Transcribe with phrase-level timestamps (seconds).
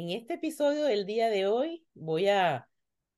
[0.00, 2.66] En este episodio del día de hoy voy a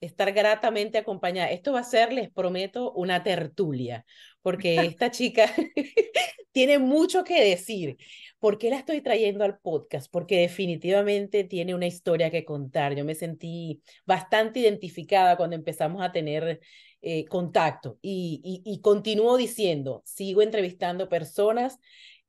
[0.00, 1.52] estar gratamente acompañada.
[1.52, 4.04] Esto va a ser, les prometo, una tertulia,
[4.42, 5.48] porque esta chica
[6.50, 7.98] tiene mucho que decir.
[8.40, 10.10] ¿Por qué la estoy trayendo al podcast?
[10.10, 12.96] Porque definitivamente tiene una historia que contar.
[12.96, 16.58] Yo me sentí bastante identificada cuando empezamos a tener
[17.00, 21.78] eh, contacto y, y, y continúo diciendo, sigo entrevistando personas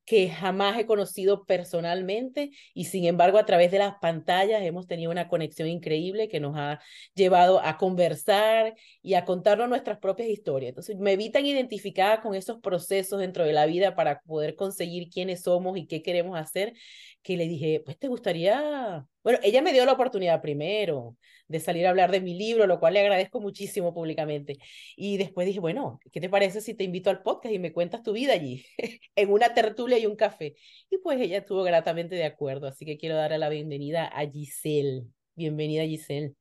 [0.05, 5.11] que jamás he conocido personalmente y sin embargo a través de las pantallas hemos tenido
[5.11, 6.79] una conexión increíble que nos ha
[7.15, 10.69] llevado a conversar y a contarnos nuestras propias historias.
[10.69, 15.09] Entonces me vi tan identificada con esos procesos dentro de la vida para poder conseguir
[15.09, 16.73] quiénes somos y qué queremos hacer
[17.21, 21.15] que le dije, pues te gustaría, bueno, ella me dio la oportunidad primero
[21.53, 24.57] de salir a hablar de mi libro, lo cual le agradezco muchísimo públicamente.
[24.97, 28.01] Y después dije, bueno, ¿qué te parece si te invito al podcast y me cuentas
[28.01, 28.65] tu vida allí,
[29.15, 30.55] en una tertulia y un café?
[30.89, 35.03] Y pues ella estuvo gratamente de acuerdo, así que quiero darle la bienvenida a Giselle.
[35.35, 36.33] Bienvenida, Giselle.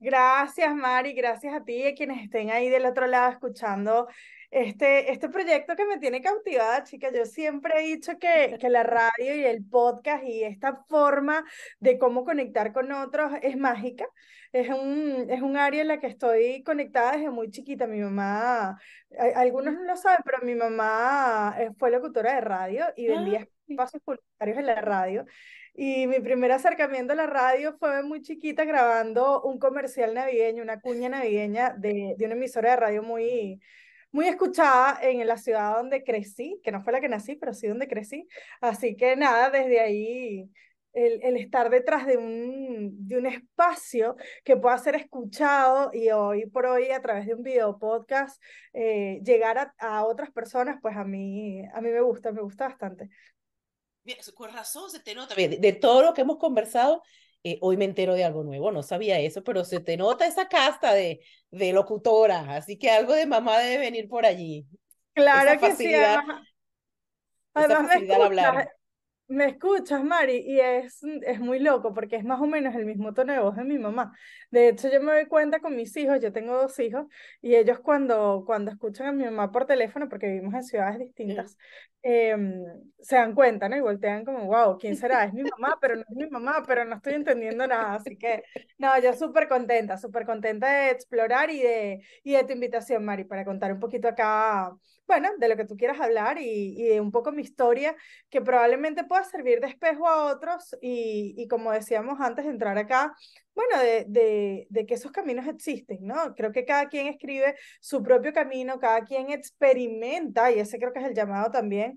[0.00, 4.06] Gracias, Mari, gracias a ti y a quienes estén ahí del otro lado escuchando
[4.50, 7.10] este, este proyecto que me tiene cautivada, chica.
[7.12, 11.44] Yo siempre he dicho que, que la radio y el podcast y esta forma
[11.80, 14.06] de cómo conectar con otros es mágica.
[14.52, 17.86] Es un, es un área en la que estoy conectada desde muy chiquita.
[17.86, 18.78] Mi mamá,
[19.34, 23.48] algunos no lo saben, pero mi mamá eh, fue locutora de radio y vendía ah,
[23.68, 25.26] espacios publicitarios en la radio.
[25.74, 30.80] Y mi primer acercamiento a la radio fue muy chiquita grabando un comercial navideño, una
[30.80, 33.60] cuña navideña de, de una emisora de radio muy,
[34.10, 37.66] muy escuchada en la ciudad donde crecí, que no fue la que nací, pero sí
[37.66, 38.26] donde crecí.
[38.60, 40.50] Así que nada, desde ahí
[40.92, 46.46] el, el, estar detrás de un, de un espacio que pueda ser escuchado y hoy
[46.46, 48.42] por hoy a través de un video podcast
[48.72, 52.68] eh, llegar a, a, otras personas, pues a mí, a mí me gusta, me gusta
[52.68, 53.10] bastante.
[54.02, 55.34] Bien, con razón se te nota.
[55.34, 57.02] De, de todo lo que hemos conversado,
[57.44, 60.48] eh, hoy me entero de algo nuevo, no sabía eso, pero se te nota esa
[60.48, 64.66] casta de, de locutora, así que algo de mamá debe venir por allí.
[65.14, 66.46] Claro que sí, además,
[67.54, 68.77] además facilidad hablar.
[69.28, 73.12] Me escuchas, Mari, y es, es muy loco porque es más o menos el mismo
[73.12, 74.16] tono de voz de mi mamá.
[74.50, 77.04] De hecho, yo me doy cuenta con mis hijos, yo tengo dos hijos,
[77.42, 81.58] y ellos cuando, cuando escuchan a mi mamá por teléfono, porque vivimos en ciudades distintas,
[82.02, 82.34] eh,
[83.00, 83.76] se dan cuenta, ¿no?
[83.76, 85.24] Y voltean como, wow, ¿quién será?
[85.24, 87.96] Es mi mamá, pero no es mi mamá, pero no estoy entendiendo nada.
[87.96, 88.42] Así que,
[88.78, 93.24] no, yo súper contenta, súper contenta de explorar y de, y de tu invitación, Mari,
[93.24, 94.72] para contar un poquito acá
[95.08, 97.96] bueno, de lo que tú quieras hablar y, y, de un poco mi historia,
[98.28, 102.78] que probablemente pueda servir de espejo a otros y, y como decíamos antes de entrar
[102.78, 103.14] acá,
[103.54, 106.34] bueno, de, de, de, que esos caminos existen, ¿no?
[106.34, 111.00] Creo que cada quien escribe su propio camino, cada quien experimenta, y ese creo que
[111.00, 111.96] es el llamado también,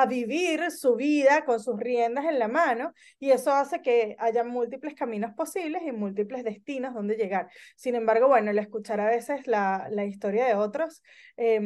[0.00, 4.44] a vivir su vida con sus riendas en la mano y eso hace que haya
[4.44, 7.48] múltiples caminos posibles y múltiples destinos donde llegar.
[7.76, 11.02] Sin embargo, bueno, el escuchar a veces la, la historia de otros
[11.36, 11.60] eh,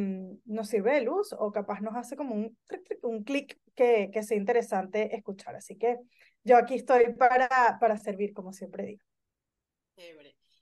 [0.45, 2.57] nos sirve de luz o capaz nos hace como un,
[3.01, 5.55] un clic que, que sea interesante escuchar.
[5.55, 5.97] Así que
[6.43, 9.03] yo aquí estoy para, para servir, como siempre digo.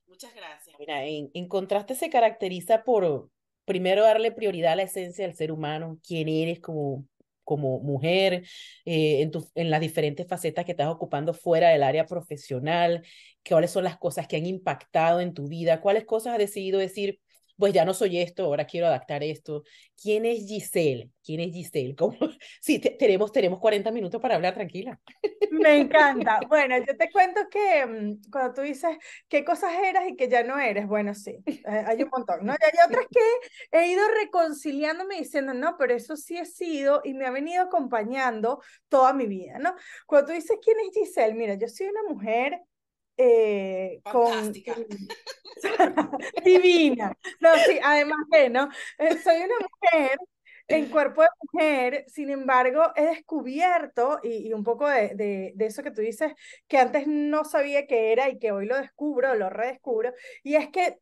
[0.08, 0.76] Muchas gracias.
[0.80, 3.30] Mira, en, en contraste se caracteriza por
[3.64, 7.06] primero darle prioridad a la esencia del ser humano, quién eres como
[7.50, 8.44] como mujer,
[8.86, 13.04] eh, en, tu, en las diferentes facetas que estás ocupando fuera del área profesional,
[13.48, 17.20] cuáles son las cosas que han impactado en tu vida, cuáles cosas has decidido decir,
[17.60, 19.64] pues ya no soy esto, ahora quiero adaptar esto.
[20.02, 21.10] ¿Quién es Giselle?
[21.22, 21.94] ¿Quién es Giselle?
[21.94, 22.18] ¿Cómo?
[22.62, 25.00] Sí, te, tenemos, tenemos 40 minutos para hablar, tranquila.
[25.52, 26.40] Me encanta.
[26.48, 30.44] Bueno, yo te cuento que um, cuando tú dices qué cosas eras y que ya
[30.44, 32.54] no eres, bueno, sí, hay un montón, ¿no?
[32.54, 37.14] Y hay otras que he ido reconciliándome diciendo, no, pero eso sí he sido y
[37.14, 39.76] me ha venido acompañando toda mi vida, ¿no?
[40.06, 42.62] Cuando tú dices quién es Giselle, mira, yo soy una mujer
[43.22, 44.54] eh, con
[46.46, 47.18] divina.
[47.42, 48.70] No, sí, además que, ¿no?
[48.98, 50.18] Eh, soy una mujer
[50.70, 55.66] en cuerpo de mujer, sin embargo, he descubierto, y, y un poco de, de, de,
[55.66, 56.32] eso que tú dices,
[56.68, 60.14] que antes no sabía que era y que hoy lo descubro, lo redescubro,
[60.44, 61.00] y es que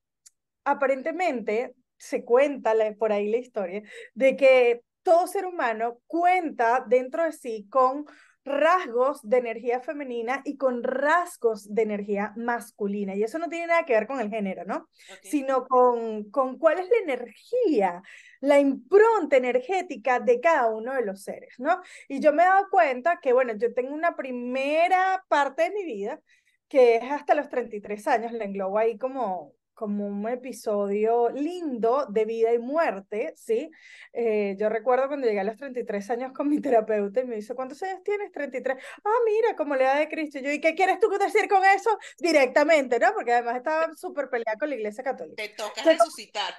[0.64, 3.84] aparentemente se cuenta por ahí la historia
[4.16, 8.06] de que todo ser humano cuenta dentro de sí con
[8.48, 13.16] rasgos de energía femenina y con rasgos de energía masculina.
[13.16, 14.90] Y eso no tiene nada que ver con el género, ¿no?
[15.22, 18.02] Sino con, con cuál es la energía,
[18.40, 21.82] la impronta energética de cada uno de los seres, ¿no?
[22.08, 25.84] Y yo me he dado cuenta que, bueno, yo tengo una primera parte de mi
[25.84, 26.20] vida
[26.68, 32.26] que es hasta los 33 años, la englobo ahí como como un episodio lindo de
[32.26, 33.70] vida y muerte, ¿sí?
[34.12, 37.54] Eh, yo recuerdo cuando llegué a los 33 años con mi terapeuta y me dice,
[37.54, 38.32] ¿cuántos años tienes?
[38.32, 38.76] 33.
[39.06, 40.40] Ah, mira, como le da de Cristo.
[40.40, 41.96] yo, ¿y qué quieres tú decir con eso?
[42.18, 43.14] Directamente, ¿no?
[43.14, 45.44] Porque además estaba súper peleada con la iglesia católica.
[45.44, 46.56] Te toca resucitar.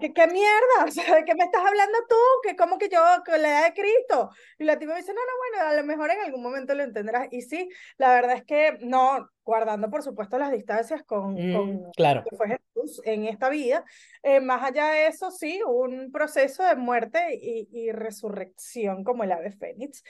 [0.00, 0.84] ¿qué, ¿qué, mierda?
[0.86, 2.16] O sea, ¿de qué me estás hablando tú?
[2.42, 4.30] ¿Que como que yo con la edad de Cristo?
[4.58, 6.82] Y la tipa me dice, no, no, bueno, a lo mejor en algún momento lo
[6.82, 7.28] entenderás.
[7.30, 7.68] Y sí,
[7.98, 11.90] la verdad es que no, guardando por supuesto las distancias con, con mm,
[12.22, 13.84] que fue Jesús en esta vida.
[14.22, 19.32] Eh, más allá de eso, sí, un proceso de muerte y, y, resurrección como el
[19.32, 20.02] ave fénix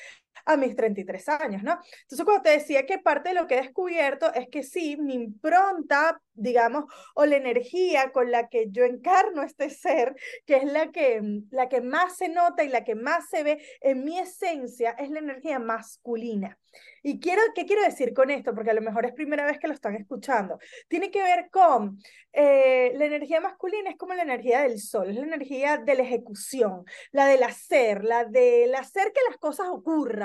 [0.45, 1.79] a mis 33 años, ¿no?
[2.03, 5.15] Entonces, cuando te decía que parte de lo que he descubierto es que sí, mi
[5.15, 6.85] impronta, digamos,
[7.15, 10.15] o la energía con la que yo encarno este ser,
[10.47, 11.21] que es la que,
[11.51, 15.11] la que más se nota y la que más se ve en mi esencia, es
[15.11, 16.59] la energía masculina.
[17.03, 18.55] Y quiero, ¿qué quiero decir con esto?
[18.55, 20.59] Porque a lo mejor es primera vez que lo están escuchando.
[20.89, 21.99] Tiene que ver con
[22.33, 26.03] eh, la energía masculina, es como la energía del sol, es la energía de la
[26.03, 30.22] ejecución, la del hacer, la del hacer que las cosas ocurran,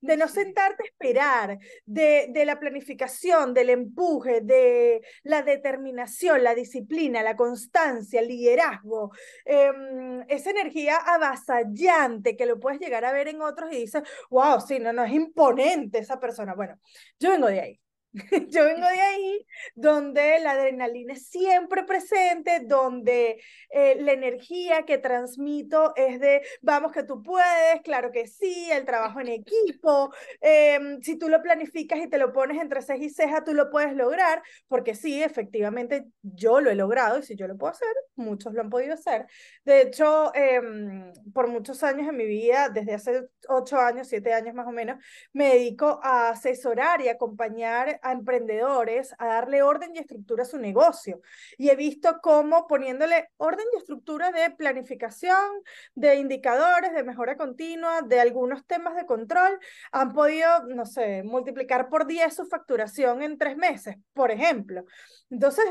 [0.00, 6.54] de no sentarte a esperar, de, de la planificación, del empuje, de la determinación, la
[6.54, 9.12] disciplina, la constancia, el liderazgo,
[9.44, 14.60] em, esa energía avasallante que lo puedes llegar a ver en otros y dices, wow,
[14.60, 16.54] sí, no, no, es imponente esa persona.
[16.54, 16.78] Bueno,
[17.18, 17.80] yo vengo de ahí.
[18.48, 19.46] Yo vengo de ahí,
[19.76, 23.40] donde la adrenalina es siempre presente, donde
[23.70, 28.84] eh, la energía que transmito es de, vamos que tú puedes, claro que sí, el
[28.84, 33.10] trabajo en equipo, em, si tú lo planificas y te lo pones entre ceja y
[33.10, 37.46] ceja, tú lo puedes lograr, porque sí, efectivamente, yo lo he logrado y si yo
[37.46, 39.26] lo puedo hacer, muchos lo han podido hacer.
[39.64, 44.54] De hecho, em, por muchos años en mi vida, desde hace ocho años, siete años
[44.54, 44.98] más o menos,
[45.32, 50.58] me dedico a asesorar y acompañar a emprendedores a darle orden y estructura a su
[50.58, 51.20] negocio.
[51.58, 55.62] Y he visto cómo poniéndole orden y estructura de planificación,
[55.94, 59.58] de indicadores, de mejora continua, de algunos temas de control,
[59.92, 64.84] han podido, no sé, multiplicar por 10 su facturación en tres meses, por ejemplo.
[65.30, 65.64] Entonces,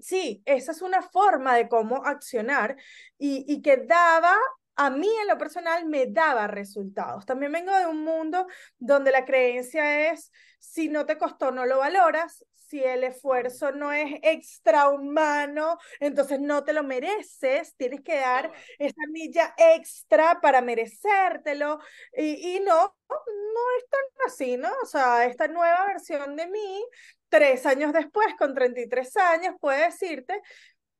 [0.00, 2.76] Sí, esa es una forma de cómo accionar
[3.18, 4.32] y, y que daba
[4.78, 7.26] a mí en lo personal me daba resultados.
[7.26, 8.46] También vengo de un mundo
[8.78, 13.92] donde la creencia es, si no te costó, no lo valoras, si el esfuerzo no
[13.92, 21.80] es extrahumano, entonces no te lo mereces, tienes que dar esa milla extra para merecértelo.
[22.16, 24.70] Y, y no, no es tan así, ¿no?
[24.82, 26.84] O sea, esta nueva versión de mí,
[27.28, 30.40] tres años después, con 33 años, puede decirte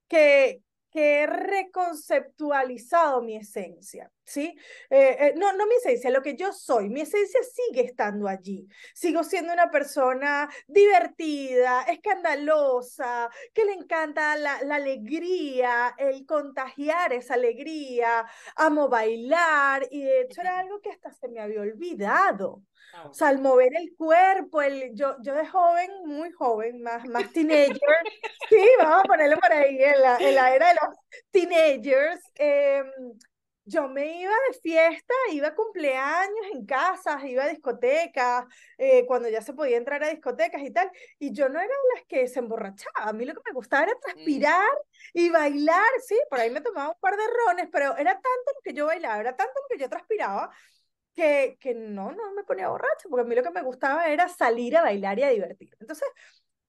[0.09, 0.63] que,
[0.99, 4.55] que he reconceptualizado mi esencia, ¿sí?
[4.91, 8.69] Eh, eh, no, no mi esencia, lo que yo soy, mi esencia sigue estando allí.
[8.95, 17.35] Sigo siendo una persona divertida, escandalosa, que le encanta la, la alegría, el contagiar esa
[17.35, 18.27] alegría,
[18.57, 22.63] amo bailar, y de hecho era algo que hasta se me había olvidado.
[23.05, 27.31] O sea, al mover el cuerpo, el, yo, yo de joven, muy joven, más, más
[27.33, 27.79] teenager,
[28.49, 30.97] sí, vamos a ponerlo por ahí, en la, en la era de los
[31.31, 32.83] teenagers, eh,
[33.69, 38.47] yo me iba de fiesta, iba a cumpleaños en casas, iba a discotecas,
[38.79, 41.95] eh, cuando ya se podía entrar a discotecas y tal, y yo no era de
[41.95, 44.01] las que se emborrachaba, a mí lo que me gustaba era mm.
[44.01, 44.71] transpirar
[45.13, 48.61] y bailar, sí, por ahí me tomaba un par de rones, pero era tanto lo
[48.63, 50.51] que yo bailaba, era tanto lo que yo transpiraba,
[51.15, 54.29] que, que no, no me ponía borracha, porque a mí lo que me gustaba era
[54.29, 55.77] salir a bailar y a divertir.
[55.81, 56.09] Entonces,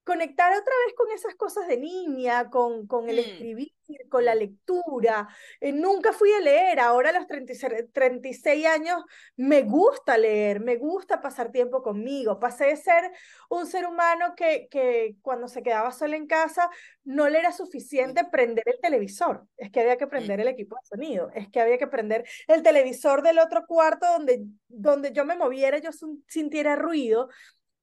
[0.10, 3.20] conectar otra vez con esas cosas de niña, con, con el mm.
[3.20, 3.72] escribir,
[4.10, 5.28] con la lectura.
[5.62, 9.04] Eh, nunca fui a leer, ahora a los 36, 36 años
[9.36, 12.40] me gusta leer, me gusta pasar tiempo conmigo.
[12.40, 13.12] Pasé de ser
[13.52, 16.72] un ser humano que, que cuando se quedaba sola en casa
[17.04, 20.88] no le era suficiente prender el televisor, es que había que prender el equipo de
[20.88, 25.36] sonido, es que había que prender el televisor del otro cuarto donde, donde yo me
[25.36, 25.92] moviera, yo
[26.28, 27.30] sintiera ruido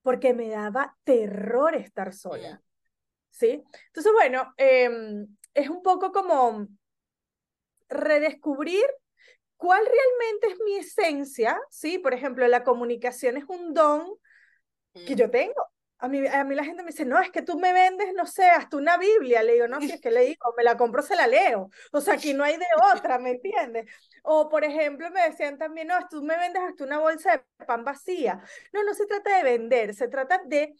[0.06, 2.62] porque me daba terror estar sola.
[3.28, 3.64] ¿Sí?
[3.88, 6.68] Entonces, bueno, em, es un poco como
[7.88, 8.86] redescubrir
[9.56, 11.98] cuál realmente es mi esencia, ¿sí?
[11.98, 14.06] Por ejemplo, la comunicación es un don
[14.92, 15.66] que yo tengo.
[15.98, 18.26] A mí, a mí la gente me dice, no, es que tú me vendes, no
[18.26, 19.42] sé, hasta una Biblia.
[19.42, 21.70] Le digo, no, si es que le digo, me la compro, se la leo.
[21.92, 23.86] O sea, aquí no hay de otra, ¿me entiendes?
[24.22, 27.84] O, por ejemplo, me decían también, no, tú me vendes hasta una bolsa de pan
[27.84, 28.40] vacía.
[28.72, 30.74] No, no se trata de vender, se trata de,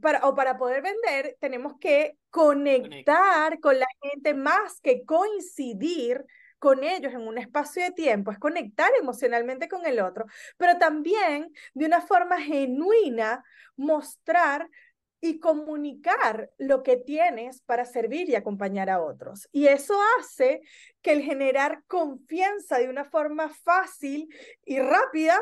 [0.00, 6.24] para, o para poder vender, tenemos que conectar con la gente más que coincidir
[6.58, 11.52] con ellos en un espacio de tiempo, es conectar emocionalmente con el otro, pero también
[11.74, 13.44] de una forma genuina
[13.76, 14.68] mostrar
[15.20, 19.48] y comunicar lo que tienes para servir y acompañar a otros.
[19.52, 20.60] Y eso hace
[21.02, 24.28] que el generar confianza de una forma fácil
[24.64, 25.40] y rápida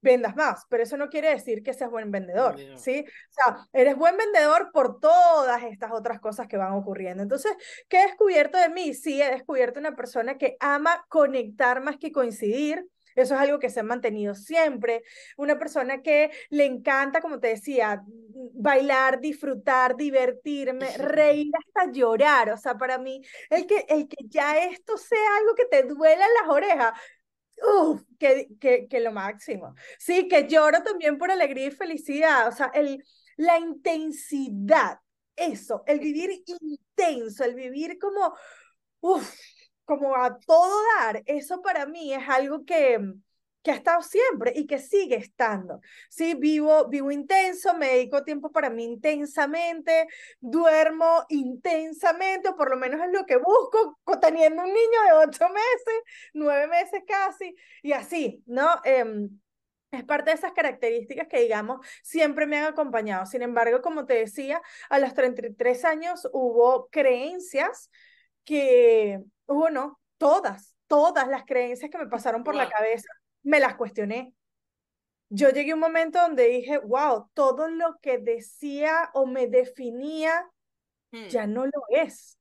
[0.00, 3.04] vendas más, pero eso no quiere decir que seas buen vendedor, ¿sí?
[3.06, 7.22] O sea, eres buen vendedor por todas estas otras cosas que van ocurriendo.
[7.22, 7.52] Entonces,
[7.88, 8.94] ¿qué he descubierto de mí?
[8.94, 12.86] Sí, he descubierto una persona que ama conectar más que coincidir,
[13.16, 15.02] eso es algo que se ha mantenido siempre.
[15.38, 18.02] Una persona que le encanta, como te decía,
[18.52, 22.50] bailar, disfrutar, divertirme, reír hasta llorar.
[22.50, 26.26] O sea, para mí, el que, el que ya esto sea algo que te duela
[26.26, 27.00] en las orejas,
[27.62, 29.74] Uf, que, que, que, lo máximo.
[29.98, 32.48] Sí, que lloro también por alegría y felicidad.
[32.48, 33.02] O sea, el,
[33.36, 35.00] la intensidad,
[35.34, 38.34] eso, el vivir intenso, el vivir como,
[39.00, 39.34] uf,
[39.84, 42.98] como a todo dar, eso para mí es algo que,
[43.66, 45.80] que ha estado siempre y que sigue estando.
[46.08, 50.06] Sí, vivo, vivo intenso, me dedico tiempo para mí intensamente,
[50.38, 55.48] duermo intensamente, o por lo menos es lo que busco, teniendo un niño de ocho
[55.52, 58.68] meses, nueve meses casi, y así, ¿no?
[58.84, 59.36] Em,
[59.90, 63.26] es parte de esas características que, digamos, siempre me han acompañado.
[63.26, 67.90] Sin embargo, como te decía, a los 33 años hubo creencias
[68.44, 73.08] que, bueno, todas, todas las creencias que me pasaron por la cabeza
[73.46, 74.34] me las cuestioné.
[75.28, 80.50] Yo llegué a un momento donde dije, wow, todo lo que decía o me definía
[81.12, 81.28] hmm.
[81.28, 82.38] ya no lo es.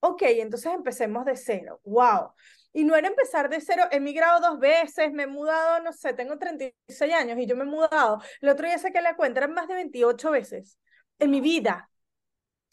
[0.00, 1.80] Ok, entonces empecemos de cero.
[1.84, 2.32] Wow.
[2.72, 6.14] Y no era empezar de cero, he migrado dos veces, me he mudado, no sé,
[6.14, 8.20] tengo 36 años y yo me he mudado.
[8.40, 10.78] El otro día saqué la cuenta, eran más de 28 veces
[11.18, 11.90] en mi vida.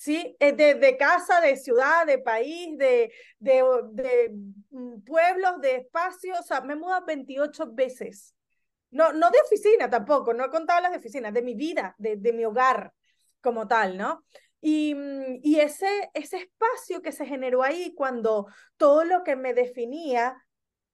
[0.01, 0.35] ¿Sí?
[0.39, 4.31] Eh, de, de, casa, de ciudad, de país, de, de, de
[4.71, 8.33] mm, pueblos, de espacios, o sea, me he mudado 28 veces.
[8.89, 12.15] No, no de oficina tampoco, no he contado las de oficina, de mi vida, de,
[12.15, 12.93] de mi hogar
[13.41, 14.25] como tal, ¿no?
[14.59, 19.53] Y, mm, y ese, ese espacio que se generó ahí cuando todo lo que me
[19.53, 20.35] definía,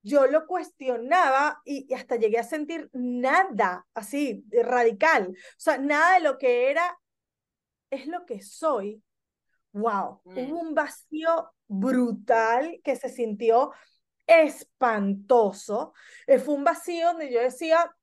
[0.02, 5.30] yo lo cuestionaba y, y, hasta llegué a sentir nada así radical.
[5.30, 6.98] O sea, nada de lo que era
[7.90, 9.04] es lo que soy,
[9.72, 10.68] wow, hubo mm.
[10.68, 13.72] un vacío brutal que se sintió
[14.26, 15.94] espantoso.
[16.26, 17.94] Eh, fue un vacío donde yo decía,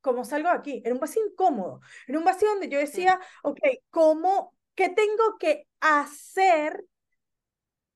[0.00, 0.82] ¿cómo salgo de aquí?
[0.84, 1.80] Era un vacío incómodo.
[2.06, 3.60] Era un vacío donde yo decía, ok,
[3.90, 6.84] ¿cómo, qué tengo que hacer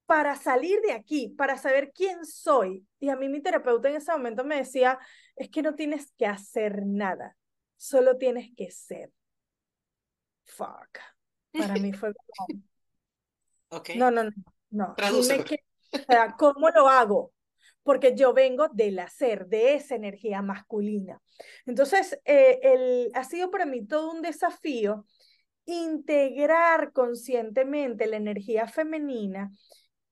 [0.06, 2.86] para salir de aquí, para saber quién soy?
[2.98, 4.98] Y a mí mi terapeuta en ese momento me decía,
[5.36, 7.36] es que no tienes que hacer nada,
[7.76, 9.12] solo tienes que ser
[10.56, 10.98] fuck.
[11.52, 12.62] Para mí fue como...
[13.80, 13.96] okay.
[13.98, 14.30] No, no, no,
[14.70, 14.94] no.
[14.96, 15.58] Dime que,
[15.92, 17.32] o sea, ¿cómo lo hago?
[17.82, 21.20] Porque yo vengo del hacer, de esa energía masculina.
[21.66, 25.04] Entonces, eh, el, ha sido para mí todo un desafío
[25.64, 29.50] integrar conscientemente la energía femenina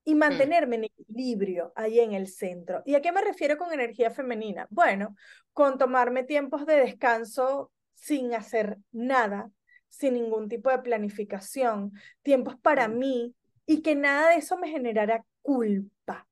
[0.03, 0.17] y mm.
[0.17, 2.81] mantenerme en equilibrio ahí en el centro.
[2.85, 4.67] ¿Y a qué me refiero con energía femenina?
[4.69, 5.15] Bueno,
[5.53, 9.51] con tomarme tiempos de descanso sin hacer nada,
[9.91, 11.91] sin ningún tipo de planificación,
[12.23, 13.35] tiempos para mí
[13.67, 16.27] y que nada de eso me generara culpa.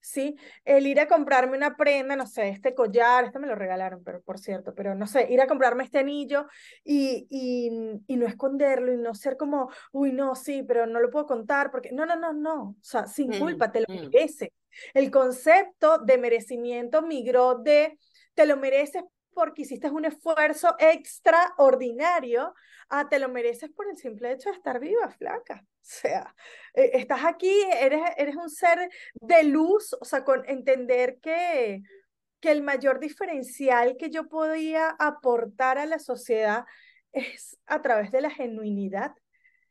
[0.00, 0.36] ¿Sí?
[0.64, 4.22] El ir a comprarme una prenda, no sé, este collar, este me lo regalaron, pero
[4.22, 6.46] por cierto, pero no sé, ir a comprarme este anillo
[6.82, 7.70] y, y,
[8.06, 11.70] y no esconderlo y no ser como, uy, no, sí, pero no lo puedo contar
[11.70, 14.06] porque, no, no, no, no, o sea, sin mm, culpa, te lo mm.
[14.06, 14.48] mereces.
[14.94, 17.98] El concepto de merecimiento migró de,
[18.32, 19.02] te lo mereces
[19.38, 22.52] porque hiciste un esfuerzo extraordinario,
[22.88, 25.64] ah, te lo mereces por el simple hecho de estar viva, flaca.
[25.64, 26.34] O sea,
[26.74, 31.82] eh, estás aquí, eres, eres un ser de luz, o sea, con entender que,
[32.40, 36.64] que el mayor diferencial que yo podía aportar a la sociedad
[37.12, 39.12] es a través de la genuinidad.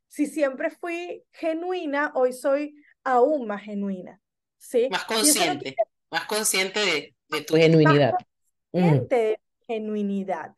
[0.08, 4.22] Si siempre fui genuina, hoy soy aún más genuina.
[4.58, 4.88] ¿sí?
[4.90, 5.76] Más consciente,
[6.10, 8.14] más consciente de, de tu genuinidad.
[8.14, 8.24] Más
[8.72, 10.56] consciente genuinidad.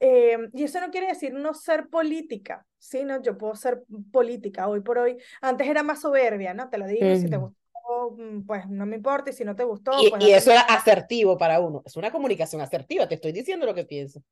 [0.00, 3.04] Eh, y eso no quiere decir no ser política, ¿sí?
[3.04, 3.22] ¿no?
[3.22, 5.16] Yo puedo ser política hoy por hoy.
[5.40, 6.68] Antes era más soberbia, ¿no?
[6.68, 9.64] Te lo digo, si te gustó, mm, pues no me importa, y si no te
[9.64, 9.92] gustó...
[10.02, 11.82] Y, pues, y eso era asertivo para uno.
[11.84, 14.22] Es una comunicación asertiva, te estoy diciendo lo que pienso.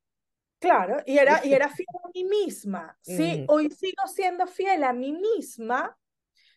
[0.59, 2.97] Claro, y era, y era fiel a mí misma.
[3.03, 5.97] Sí, hoy sigo siendo fiel a mí misma,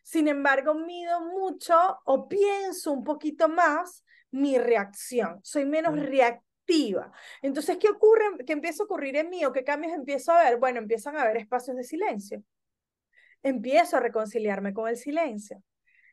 [0.03, 5.39] sin embargo, mido mucho o pienso un poquito más mi reacción.
[5.43, 6.46] Soy menos reactiva.
[7.41, 8.25] Entonces, ¿qué ocurre?
[8.45, 10.57] ¿Qué empieza a ocurrir en mí o qué cambios empiezo a ver?
[10.57, 12.43] Bueno, empiezan a haber espacios de silencio.
[13.43, 15.63] Empiezo a reconciliarme con el silencio.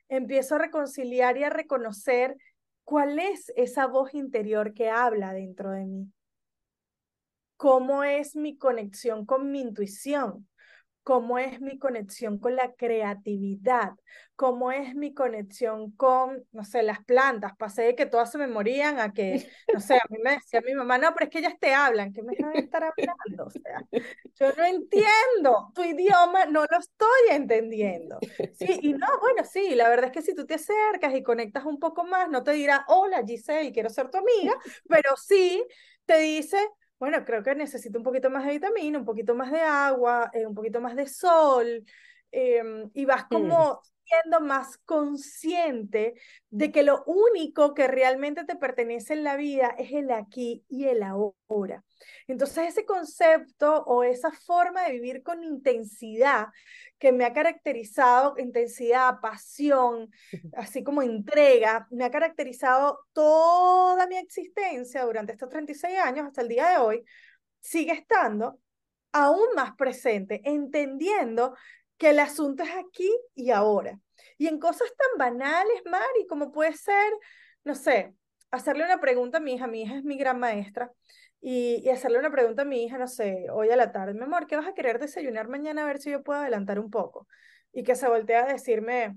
[0.08, 2.36] Empiezo a reconciliar y a reconocer
[2.84, 6.12] cuál es esa voz interior que habla dentro de mí
[7.56, 10.46] cómo es mi conexión con mi intuición,
[11.04, 13.92] cómo es mi conexión con la creatividad,
[14.36, 17.52] cómo es mi conexión con, no sé, las plantas.
[17.58, 20.62] Pasé de que todas se me morían a que, no sé, a mí me decía
[20.62, 23.44] mi mamá, no, pero es que ellas te hablan, ¿qué me van a estar hablando?
[23.44, 28.18] O sea, yo no entiendo tu idioma, no lo estoy entendiendo.
[28.54, 31.66] Sí, y no, bueno, sí, la verdad es que si tú te acercas y conectas
[31.66, 34.54] un poco más, no te dirá, hola Giselle, quiero ser tu amiga,
[34.88, 35.62] pero sí
[36.06, 36.58] te dice,
[37.04, 40.46] bueno, creo que necesito un poquito más de vitamina, un poquito más de agua, eh,
[40.46, 41.84] un poquito más de sol,
[42.30, 43.28] em, y vas mm.
[43.28, 46.14] como siendo más consciente
[46.48, 50.86] de que lo único que realmente te pertenece en la vida es el aquí y
[50.86, 51.84] el ahora.
[52.26, 56.48] Entonces ese concepto o esa forma de vivir con intensidad
[56.98, 60.10] que me ha caracterizado, intensidad, pasión,
[60.56, 66.48] así como entrega, me ha caracterizado toda mi existencia durante estos 36 años hasta el
[66.48, 67.04] día de hoy,
[67.60, 68.58] sigue estando
[69.12, 71.54] aún más presente, entendiendo
[71.96, 73.98] que el asunto es aquí y ahora.
[74.38, 77.12] Y en cosas tan banales, Mari, como puede ser,
[77.64, 78.14] no sé,
[78.50, 80.92] hacerle una pregunta a mi hija, mi hija es mi gran maestra,
[81.46, 84.46] y, hacerle una pregunta a mi hija, no sé, hoy a la tarde, mi amor,
[84.46, 87.28] ¿qué vas a querer desayunar mañana a ver si yo puedo adelantar un poco?
[87.70, 89.14] Y que se voltea a decirme,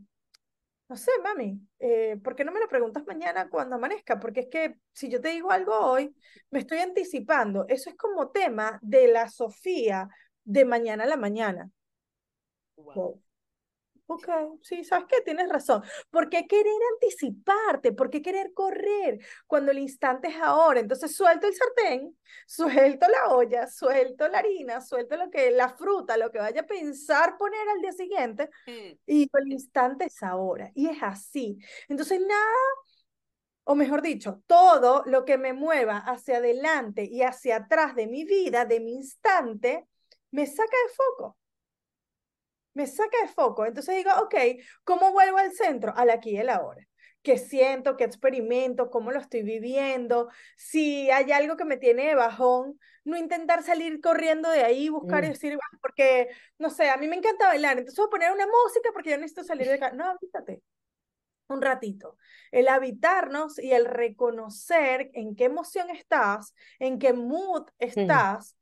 [0.90, 4.20] no sé, mami, eh, ¿por qué no me lo preguntas mañana cuando amanezca?
[4.20, 6.14] Porque es que si yo te digo algo hoy,
[6.52, 7.66] me estoy anticipando.
[7.70, 10.10] Eso es como tema de la Sofía
[10.44, 11.70] de mañana a la mañana.
[14.10, 14.30] Ok,
[14.62, 15.20] sí, ¿sabes qué?
[15.22, 15.84] Tienes razón.
[16.10, 17.92] ¿Por qué querer anticiparte?
[17.92, 20.80] ¿Por qué querer correr cuando el instante es ahora?
[20.80, 26.16] Entonces suelto el sartén, suelto la olla, suelto la harina, suelto lo que, la fruta,
[26.16, 28.98] lo que vaya a pensar poner al día siguiente mm.
[29.08, 30.72] y el instante es ahora.
[30.74, 31.58] Y es así.
[31.90, 32.56] Entonces nada,
[33.66, 38.24] o mejor dicho, todo lo que me mueva hacia adelante y hacia atrás de mi
[38.24, 39.86] vida, de mi instante,
[40.32, 41.38] me saca de foco
[42.78, 43.66] me saca de foco.
[43.66, 44.36] Entonces digo, ok,
[44.84, 45.94] ¿cómo vuelvo al centro?
[45.98, 46.88] Al aquí y el ahora.
[47.24, 47.98] ¿Qué siento?
[47.98, 48.92] ¿Qué experimento?
[48.92, 50.30] ¿Cómo lo estoy viviendo?
[50.56, 55.24] Si hay algo que me tiene de bajón, no intentar salir corriendo de ahí, buscar
[55.24, 55.32] y mm.
[55.32, 58.46] decir, ah, porque, no sé, a mí me encanta bailar, entonces voy a poner una
[58.46, 59.92] música porque yo necesito salir de acá.
[59.92, 60.62] No, habítate
[61.50, 62.18] un ratito.
[62.52, 67.74] El habitarnos y el reconocer en qué emoción estás, en qué mood mm.
[67.80, 68.56] estás,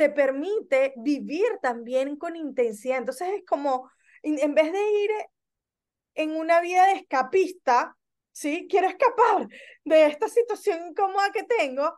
[0.00, 2.96] te permite vivir también con intensidad.
[2.96, 3.90] Entonces es como,
[4.22, 5.10] en vez de ir
[6.14, 7.94] en una vida de escapista,
[8.32, 8.66] ¿sí?
[8.70, 9.46] Quiero escapar
[9.84, 11.94] de esta situación incómoda que tengo,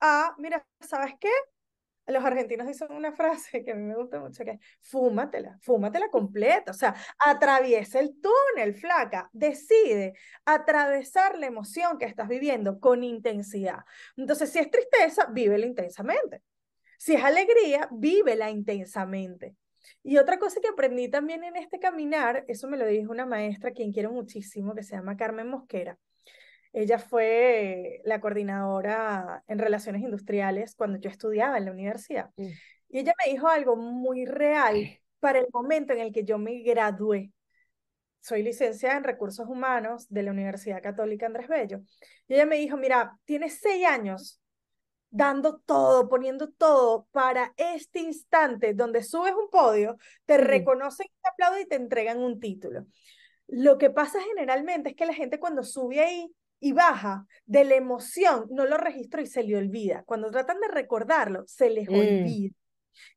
[0.00, 1.30] a, mira, ¿sabes qué?
[2.06, 6.10] Los argentinos dicen una frase que a mí me gusta mucho, que es, fúmatela, fúmatela
[6.10, 10.12] completa, o sea, atraviesa el túnel, flaca, decide
[10.44, 13.78] atravesar la emoción que estás viviendo con intensidad.
[14.14, 16.42] Entonces, si es tristeza, vívela intensamente.
[16.98, 19.54] Si es alegría, vívela intensamente.
[20.02, 23.72] Y otra cosa que aprendí también en este caminar, eso me lo dijo una maestra
[23.72, 25.98] quien quiero muchísimo, que se llama Carmen Mosquera.
[26.72, 32.30] Ella fue la coordinadora en relaciones industriales cuando yo estudiaba en la universidad.
[32.36, 32.48] Mm.
[32.90, 36.60] Y ella me dijo algo muy real para el momento en el que yo me
[36.60, 37.32] gradué.
[38.20, 41.80] Soy licenciada en recursos humanos de la Universidad Católica Andrés Bello.
[42.28, 44.40] Y ella me dijo, mira, tienes seis años
[45.10, 51.62] dando todo, poniendo todo para este instante donde subes un podio, te reconocen, te aplauden
[51.62, 52.86] y te entregan un título.
[53.46, 57.76] Lo que pasa generalmente es que la gente cuando sube ahí y baja de la
[57.76, 60.02] emoción, no lo registra y se le olvida.
[60.04, 61.94] Cuando tratan de recordarlo, se les mm.
[61.94, 62.54] olvida.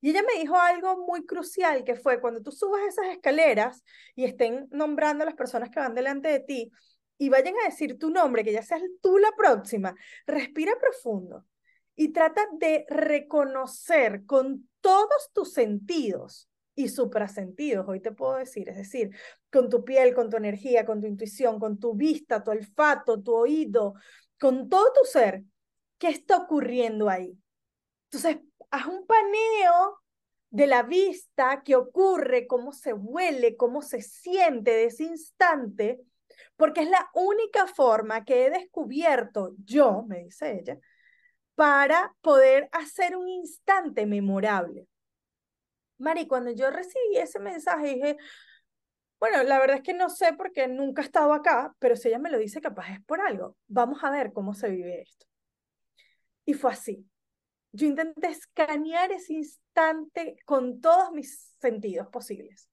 [0.02, 4.26] Y ella me dijo algo muy crucial que fue cuando tú subas esas escaleras y
[4.26, 6.72] estén nombrando a las personas que van delante de ti
[7.18, 11.46] y vayan a decir tu nombre, que ya seas tú la próxima, respira profundo
[12.00, 18.78] y trata de reconocer con todos tus sentidos y suprasentidos, hoy te puedo decir, es
[18.78, 19.14] decir,
[19.52, 23.36] con tu piel, con tu energía, con tu intuición, con tu vista, tu olfato, tu
[23.36, 23.96] oído,
[24.40, 25.44] con todo tu ser,
[25.98, 27.38] ¿qué está ocurriendo ahí?
[28.06, 28.38] Entonces,
[28.72, 30.00] haz un paneo
[30.52, 36.00] de la vista, qué ocurre, cómo se huele, cómo se siente de ese instante,
[36.56, 40.80] porque es la única forma que he descubierto yo, me dice ella,
[41.60, 44.88] para poder hacer un instante memorable.
[45.98, 48.18] Mari, cuando yo recibí ese mensaje, dije,
[49.20, 52.18] bueno, la verdad es que no sé porque nunca he estado acá, pero si ella
[52.18, 53.58] me lo dice, capaz es por algo.
[53.68, 55.26] Vamos a ver cómo se vive esto.
[56.46, 57.06] Y fue así.
[57.74, 62.70] Yo intenté escanear ese instante con todos mis sentidos posibles.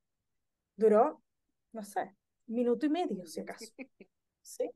[0.77, 1.25] Duró,
[1.73, 2.15] no sé,
[2.47, 3.67] minuto y medio, si acaso.
[4.43, 4.71] ¿Sí?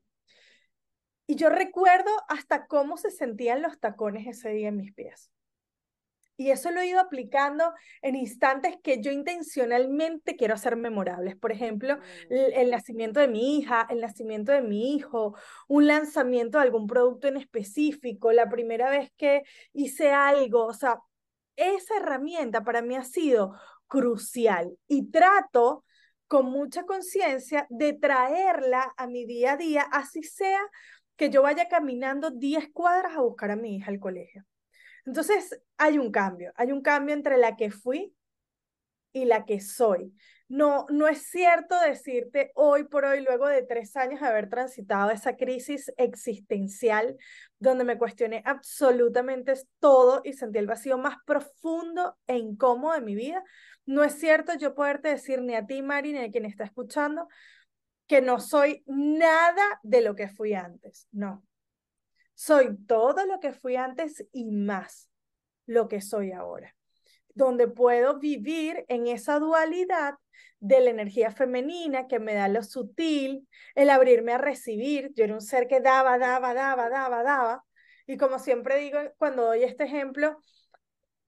[1.31, 5.31] Y yo recuerdo hasta cómo se sentían los tacones ese día en mis pies.
[6.35, 11.37] Y eso lo he ido aplicando en instantes que yo intencionalmente quiero hacer memorables.
[11.37, 12.33] Por ejemplo, mm.
[12.53, 15.33] el, nacimiento de mi hija, el nacimiento de mi hijo,
[15.69, 20.65] un lanzamiento de algún producto en específico, la primera vez que hice algo.
[20.65, 20.99] O sea,
[21.55, 23.53] esa herramienta para mí ha sido
[23.87, 25.85] crucial y trato
[26.27, 30.61] con mucha conciencia de traerla a mi día a día, así sea
[31.15, 34.45] que yo vaya caminando 10 cuadras a buscar a mi hija al colegio.
[35.05, 38.13] Entonces, hay un cambio, hay un cambio entre la que fui
[39.13, 40.13] y la que soy.
[40.47, 45.09] No, no es cierto decirte hoy por hoy, luego de tres años de haber transitado
[45.09, 47.17] esa crisis existencial,
[47.57, 53.15] donde me cuestioné absolutamente todo y sentí el vacío más profundo e incómodo de mi
[53.15, 53.43] vida.
[53.85, 57.29] No es cierto yo poderte decir ni a ti, Mari, ni a quien está escuchando,
[58.11, 61.07] que no soy nada de lo que fui antes.
[61.13, 61.45] No,
[62.33, 65.09] soy todo lo que fui antes y más
[65.65, 66.75] lo que soy ahora.
[67.33, 70.15] Donde puedo vivir en esa dualidad
[70.59, 75.13] de la energía femenina que me da lo sutil, el abrirme a recibir.
[75.15, 77.63] Yo era un ser que daba, daba, daba, daba, daba.
[78.07, 80.37] Y como siempre digo, cuando doy este ejemplo,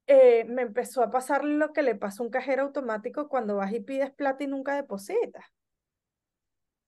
[0.07, 3.71] eh, me empezó a pasar lo que le pasa a un cajero automático cuando vas
[3.71, 5.45] y pides plata y nunca depositas.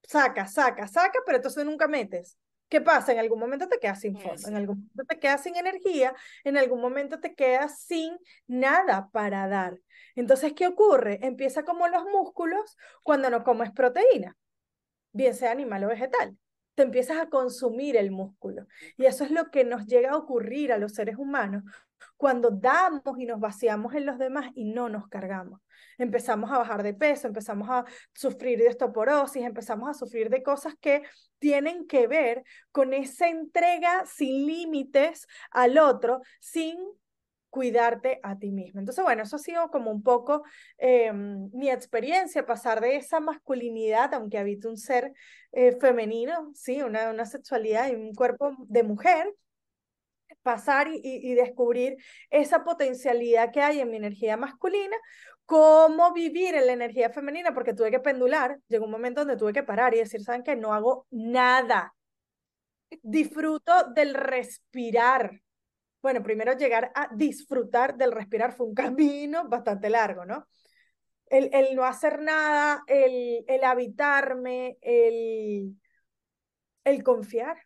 [0.08, 2.38] Saca, saca, saca, pero entonces nunca metes.
[2.68, 3.12] ¿Qué pasa?
[3.12, 6.58] En algún momento te quedas sin fondo, en algún momento te quedas sin energía, en
[6.58, 9.80] algún momento te quedas sin nada para dar.
[10.16, 11.20] Entonces, ¿qué ocurre?
[11.22, 14.36] Empieza como los músculos cuando no comes proteína,
[15.12, 16.38] bien sea animal o vegetal.
[16.74, 18.68] Te empiezas a consumir el músculo.
[18.98, 21.64] Y eso es lo que nos llega a ocurrir a los seres humanos
[22.18, 25.62] cuando damos y nos vaciamos en los demás y no nos cargamos
[25.98, 30.76] empezamos a bajar de peso, empezamos a sufrir de osteoporosis, empezamos a sufrir de cosas
[30.80, 31.04] que
[31.40, 36.78] tienen que ver con esa entrega sin límites al otro, sin
[37.50, 38.82] cuidarte a ti mismo.
[38.82, 40.44] Entonces, bueno, eso ha sido como un poco
[40.78, 45.14] em, mi experiencia, pasar de esa masculinidad, aunque habite un ser
[45.54, 49.34] eh, femenino, sí, una, una sexualidad y un cuerpo de mujer,
[50.46, 51.98] pasar y, descubrir
[52.30, 54.96] esa potencialidad que hay en mi energía masculina
[55.48, 59.54] cómo vivir en la energía femenina, porque tuve que pendular, llegó un momento donde tuve
[59.54, 60.56] que parar y decir, ¿saben qué?
[60.56, 61.96] No hago nada.
[63.02, 65.42] Disfruto del respirar.
[66.02, 70.48] Bueno, primero llegar a disfrutar del respirar fue un camino bastante largo, ¿no?
[71.26, 75.76] El, el no hacer nada, el, el habitarme, el,
[76.84, 77.58] el confiar,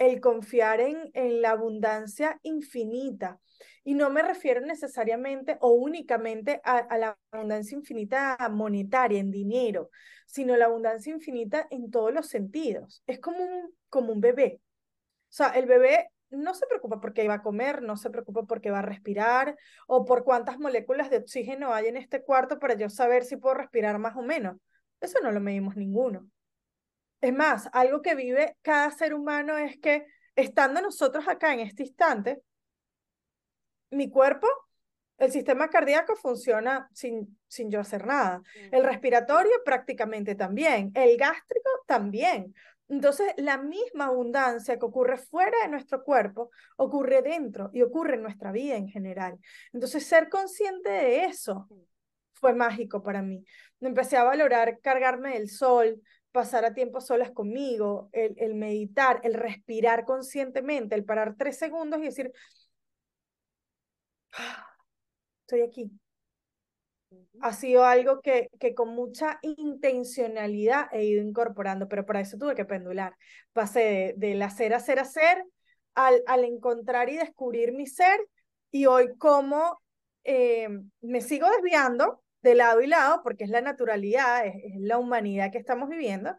[0.00, 3.38] el confiar en, en la abundancia infinita
[3.84, 9.90] y no me refiero necesariamente o únicamente a, la abundancia infinita monetaria, en dinero,
[10.26, 13.02] sino la abundancia infinita en todos los sentidos.
[13.06, 14.60] Es como un, como un bebé.
[14.62, 18.70] O sea, el bebé no se preocupa porque va a comer, no se preocupa porque
[18.70, 22.88] va a respirar o por cuántas moléculas de oxígeno hay en este cuarto para yo
[22.90, 24.56] saber si puedo respirar más o menos.
[25.00, 26.28] Eso no lo medimos ninguno.
[27.20, 31.82] Es más, algo que vive cada ser humano es que estando nosotros acá en este
[31.82, 32.42] instante,
[33.90, 34.46] mi cuerpo,
[35.18, 38.40] el sistema cardíaco funciona sin, sin yo hacer nada.
[38.72, 40.92] El respiratorio prácticamente también.
[40.94, 42.54] El gástrico también.
[42.88, 48.22] Entonces, la misma abundancia que ocurre fuera de nuestro cuerpo ocurre dentro y ocurre en
[48.22, 49.38] nuestra vida en general.
[49.72, 51.68] Entonces, ser consciente de eso
[52.32, 53.44] fue mágico para mí.
[53.80, 56.00] Empecé a valorar cargarme del sol,
[56.32, 62.00] pasar a tiempo solas conmigo, el, el meditar, el respirar conscientemente, el parar tres segundos
[62.00, 62.32] y decir,
[65.42, 65.90] estoy aquí.
[67.40, 72.54] Ha sido algo que, que con mucha intencionalidad he ido incorporando, pero para eso tuve
[72.54, 73.16] que pendular.
[73.52, 75.44] Pasé de, del hacer, hacer, hacer,
[75.94, 78.20] al, al encontrar y descubrir mi ser,
[78.70, 79.82] y hoy como
[80.22, 80.68] eh,
[81.00, 85.58] me sigo desviando de lado y lado, porque es la naturalidad, es, la humanidad que
[85.58, 86.36] estamos viviendo,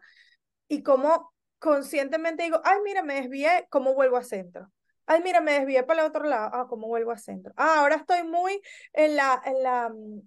[0.68, 4.70] y como conscientemente digo, ay, mira, me desvié, ¿cómo vuelvo a centro?
[5.06, 6.50] Ay, mira, me desvié para el otro lado.
[6.52, 7.52] Ah, ¿cómo vuelvo a centro?
[7.56, 8.60] Ah, ahora estoy muy
[8.92, 10.20] en la, en la, mm,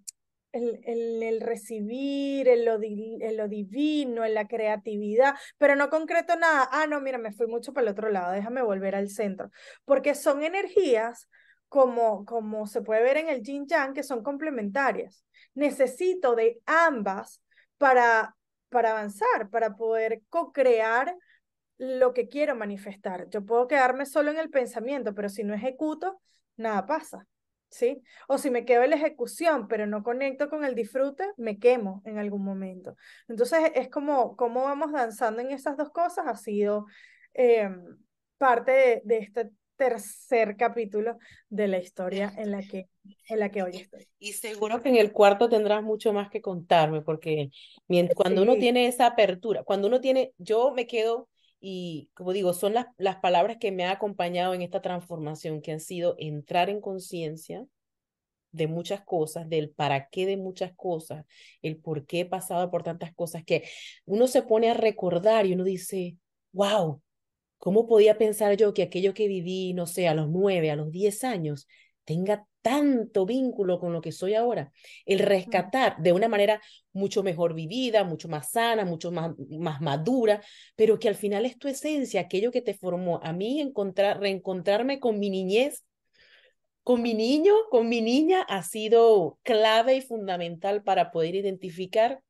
[0.53, 6.69] en, el recibir, en lo, en lo divino, en la creatividad, pero no concreto nada.
[6.71, 9.49] Ah, no, mira, me fui mucho para el otro lado, déjame volver al centro,
[9.85, 11.29] porque son energías
[11.67, 15.25] como, como se puede ver en el yin yang, que son complementarias.
[15.55, 17.41] Necesito de ambas
[17.77, 18.35] para,
[18.69, 21.15] para avanzar, para poder co-crear
[21.77, 23.29] lo que quiero manifestar.
[23.29, 26.21] Yo puedo quedarme solo en el pensamiento, pero si no ejecuto,
[26.57, 27.27] nada pasa.
[27.67, 28.01] ¿Sí?
[28.29, 32.01] O si me quedo en la ejecución, pero no conecto con el disfrute, me quemo
[32.05, 32.95] en algún momento.
[33.27, 36.85] Entonces, es como cómo vamos danzando en esas dos cosas, ha sido
[37.33, 37.97] em,
[38.37, 41.17] parte de, de, este tercer capítulo
[41.49, 42.89] de la historia en la que,
[43.29, 44.07] en la que hoy estoy.
[44.19, 47.49] Y seguro que en el cuarto tendrás mucho más que contarme, porque
[47.87, 51.27] mientras, cuando uno tiene esa apertura, cuando uno tiene, yo me quedo
[51.59, 55.71] y como digo, son las, las palabras que me han acompañado en esta transformación, que
[55.71, 57.65] han sido entrar en conciencia
[58.51, 61.25] de muchas cosas, del para qué de muchas cosas,
[61.61, 63.63] el por qué he pasado por tantas cosas, que
[64.05, 66.17] uno se pone a recordar y uno dice,
[66.53, 67.01] wow,
[67.65, 70.91] ¿Cómo podía pensar yo que aquello que viví, no sé, a los nueve, a los
[70.91, 71.67] diez años,
[72.03, 74.71] tenga tanto vínculo con lo que soy ahora?
[75.03, 76.61] El rescatar de una manera
[76.93, 80.43] mucho mejor vivida, mucho más sana, mucho más, más madura,
[80.75, 83.19] pero que al final es tu esencia, aquello que te formó.
[83.23, 85.83] A mí encontrar, reencontrarme con mi niñez
[86.83, 92.21] con mi niño, con mi niña, ha sido clave y fundamental para poder identificar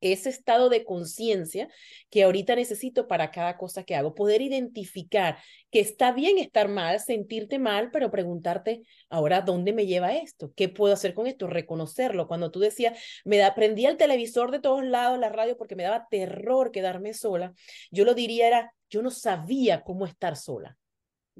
[0.00, 1.68] ese estado de conciencia
[2.10, 5.38] que ahorita necesito para cada cosa que hago, poder identificar
[5.70, 10.68] que está bien estar mal, sentirte mal, pero preguntarte ahora dónde me lleva esto, qué
[10.68, 12.26] puedo hacer con esto, reconocerlo.
[12.28, 15.84] Cuando tú decías, me da, prendía el televisor de todos lados, la radio, porque me
[15.84, 17.52] daba terror quedarme sola,
[17.90, 20.79] yo lo diría era, yo no sabía cómo estar sola.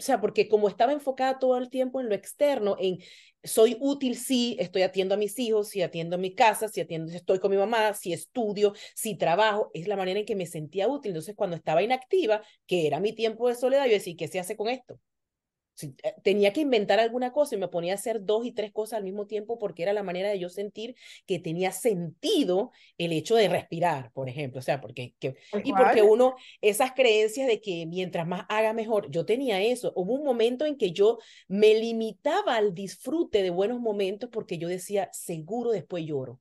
[0.00, 3.00] O sea, porque como estaba enfocada todo el tiempo en lo externo, en
[3.44, 7.12] soy útil si estoy atiendo a mis hijos, si atiendo a mi casa, si atiendo,
[7.12, 10.88] estoy con mi mamá, si estudio, si trabajo, es la manera en que me sentía
[10.88, 11.10] útil.
[11.10, 14.56] Entonces, cuando estaba inactiva, que era mi tiempo de soledad, yo decía, ¿qué se hace
[14.56, 14.98] con esto?
[15.82, 18.98] Eh, tenía que inventar alguna cosa y me ponía a hacer dos y tres cosas
[18.98, 20.94] al mismo tiempo porque era la manera de yo sentir
[21.26, 24.60] que tenía sentido el hecho de respirar, por ejemplo.
[24.60, 29.10] O sea, porque, que, y porque uno, esas creencias de que mientras más haga mejor,
[29.10, 29.92] yo tenía eso.
[29.96, 34.68] Hubo un momento en que yo me limitaba al disfrute de buenos momentos porque yo
[34.68, 36.40] decía, seguro después lloro.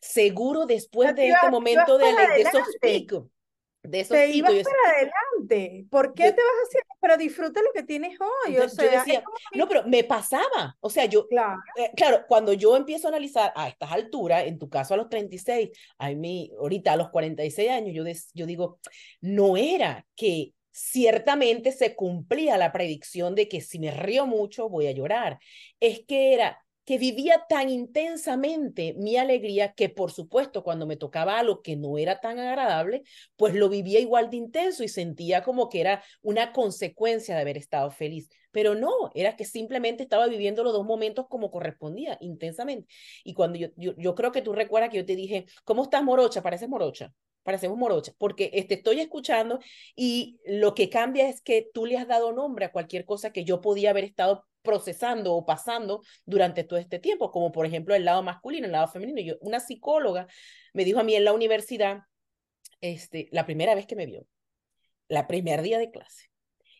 [0.00, 3.24] Seguro después de este momento de, de esos picos
[3.86, 5.14] de eso te ibas para adelante.
[5.90, 6.82] ¿Por qué te vas hacer?
[7.00, 8.56] Pero disfruta lo que tienes hoy.
[8.58, 9.22] o sea, decía,
[9.54, 10.76] no, pero me pasaba.
[10.80, 11.58] O sea, yo, claro.
[11.76, 15.08] Eh, claro, cuando yo empiezo a analizar a estas alturas, en tu caso a los
[15.08, 18.04] 36, a mí, ahorita a los 46 años, yo,
[18.34, 18.80] yo digo,
[19.20, 24.86] no era que ciertamente se cumplía la predicción de que si me río mucho voy
[24.86, 25.38] a llorar.
[25.80, 31.38] Es que era que vivía tan intensamente mi alegría que por supuesto cuando me tocaba
[31.38, 33.02] algo que no era tan agradable,
[33.36, 37.58] pues lo vivía igual de intenso y sentía como que era una consecuencia de haber
[37.58, 38.30] estado feliz.
[38.52, 42.88] Pero no, era que simplemente estaba viviendo los dos momentos como correspondía, intensamente.
[43.24, 46.42] Y cuando yo, yo, creo que tú recuerdas que yo te dije, ¿cómo estás morocha?
[46.42, 49.60] Pareces morocha parecemos morocha, porque te estoy escuchando
[49.94, 53.44] y lo que cambia es que tú le has dado nombre a cualquier cosa que
[53.44, 58.04] yo podía haber estado procesando o pasando durante todo este tiempo, como por ejemplo el
[58.04, 59.22] lado masculino, el lado femenino.
[59.22, 60.26] Yo, una psicóloga
[60.74, 62.00] me dijo a mí en la universidad,
[62.82, 64.26] este, la primera vez que me vio,
[65.08, 66.30] la primer día de clase,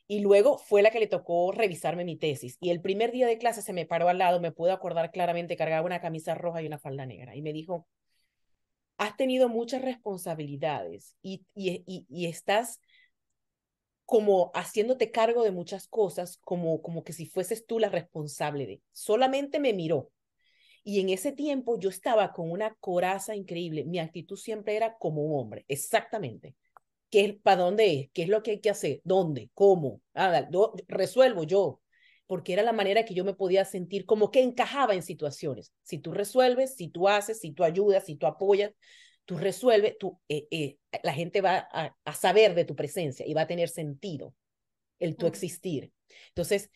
[0.09, 2.59] y luego fue la que le tocó revisarme mi tesis.
[2.61, 5.57] Y el primer día de clase se me paró al lado, me puedo acordar claramente,
[5.57, 7.35] cargaba una camisa roja y una falda negra.
[7.35, 7.88] Y me dijo,
[8.99, 12.81] has tenido muchas responsabilidades y, y, y, y estás
[14.07, 18.81] como haciéndote cargo de muchas cosas, como, como que si fueses tú la responsable de.
[18.92, 20.11] Solamente me miró.
[20.85, 23.85] Y en ese tiempo yo estaba con una coraza increíble.
[23.85, 26.55] Mi actitud siempre era como un hombre, exactamente.
[27.11, 28.11] ¿Qué es, ¿Para dónde es?
[28.12, 29.01] ¿Qué es lo que hay que hacer?
[29.03, 29.51] ¿Dónde?
[29.53, 30.01] ¿Cómo?
[30.14, 30.49] Ah,
[30.87, 31.81] resuelvo yo.
[32.29, 35.73] Porque era la manera que yo me podía sentir como que encajaba en situaciones.
[35.83, 38.73] Si tú resuelves, si tú haces, si tú ayudas, si tú apoyas,
[39.27, 43.43] tú resuelves, tú, eh, eh, la gente va a, saber de tu presencia y va
[43.43, 44.35] a tener sentido
[44.99, 45.93] el tu existir.
[46.29, 46.71] Entonces,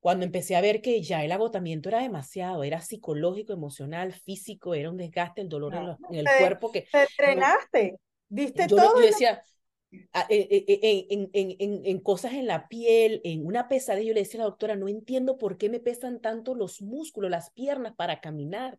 [0.00, 4.90] cuando empecé a ver que ya el agotamiento era demasiado, era psicológico, emocional, físico, era
[4.90, 6.86] un desgaste, el dolor en, el cuerpo que...
[6.90, 7.96] Te entrenaste,
[8.28, 9.00] diste todo.
[9.00, 9.40] yo decía,
[10.28, 14.42] eh, en, en, en, cosas en la piel, en una pesadilla, yo le decía a
[14.42, 18.76] la doctora, no entiendo por qué me pesan tanto los músculos, las piernas para caminar.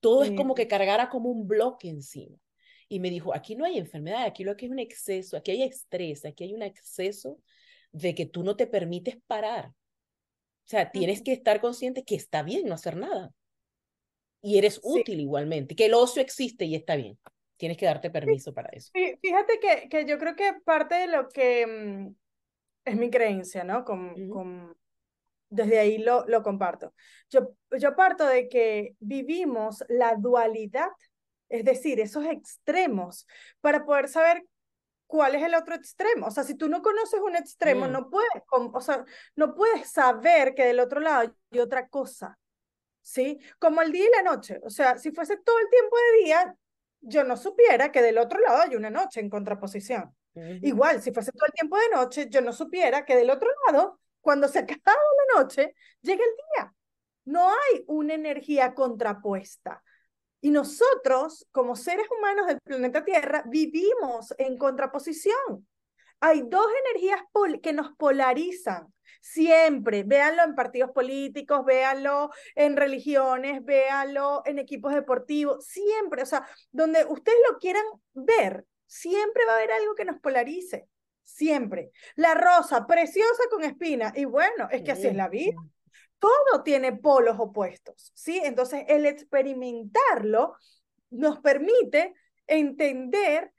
[0.00, 2.38] Todo es como que cargara como un bloque encima
[2.88, 5.50] y me dijo, aquí no hay enfermedad, aquí lo que hay es un exceso, aquí
[5.52, 7.40] hay estrés, aquí hay un exceso
[7.92, 9.66] de que tú no te permites parar.
[9.68, 13.32] O sea, tienes que estar consciente que está bien no hacer nada.
[14.40, 17.18] y eres útil igualmente, que el ocio existe y está bien.
[17.56, 18.92] Tienes que darte permiso para eso.
[18.92, 22.14] Fíjate que, que yo creo que parte de lo que mm,
[22.84, 23.84] es mi creencia, ¿no?
[23.84, 24.76] Con, con,
[25.48, 26.94] desde ahí lo, lo comparto.
[27.30, 30.88] Yo, yo parto de que vivimos la dualidad,
[31.48, 33.26] es decir, esos extremos,
[33.60, 34.44] para poder saber
[35.06, 36.26] cuál es el otro extremo.
[36.26, 37.92] O sea, si tú no conoces un extremo, mm.
[37.92, 39.04] no, puedes, o sea,
[39.36, 42.38] no puedes saber que del otro lado hay otra cosa.
[43.02, 43.38] ¿Sí?
[43.60, 44.60] Como el día y la noche.
[44.64, 46.56] O sea, si fuese todo el tiempo de día,
[47.00, 50.12] yo no supiera que del otro lado hay una noche en contraposición.
[50.62, 54.00] Igual, si fuese todo el tiempo de noche, yo no supiera que del otro lado,
[54.20, 54.98] cuando se acaba
[55.34, 56.74] la noche, llega el día.
[57.24, 59.82] No hay una energía contrapuesta.
[60.40, 65.66] Y nosotros, como seres humanos del planeta Tierra, vivimos en contraposición.
[66.20, 67.20] Hay dos energías
[67.62, 68.92] que nos polarizan.
[69.20, 76.46] Siempre, véanlo en partidos políticos, véanlo en religiones, véanlo en equipos deportivos, siempre, o sea,
[76.70, 80.88] donde ustedes lo quieran ver, siempre va a haber algo que nos polarice,
[81.24, 81.90] siempre.
[82.14, 85.56] La rosa, preciosa con espina, y bueno, es que así es la vida.
[86.18, 88.40] Todo tiene polos opuestos, ¿sí?
[88.42, 90.56] Entonces, el experimentarlo
[91.10, 92.14] nos permite
[92.46, 93.52] entender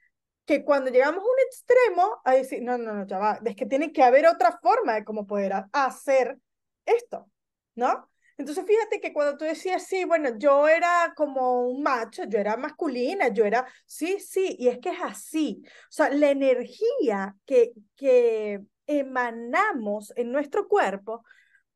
[0.44, 3.66] que cuando llegamos a un extremo, a decir, no, no, no, ya va, es que
[3.66, 6.38] tiene que haber otra forma de cómo poder hacer
[6.86, 7.30] esto,
[7.74, 8.08] ¿no?
[8.38, 12.56] Entonces fíjate que cuando tú decías, sí, bueno, yo era como un macho, yo era
[12.56, 15.60] masculina, yo era, sí, sí, y es que es así.
[15.66, 21.24] O sea, la energía que, que emanamos en nuestro cuerpo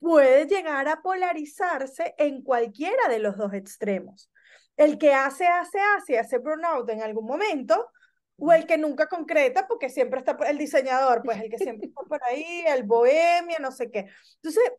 [0.03, 4.31] puede llegar a polarizarse en cualquiera de los dos extremos.
[4.77, 7.89] El que hace, hace, hace, hace burnout en algún momento,
[8.37, 12.03] o el que nunca concreta porque siempre está el diseñador, pues el que siempre está
[12.03, 14.09] por ahí, el bohemio, no sé qué.
[14.43, 14.73] Entonces,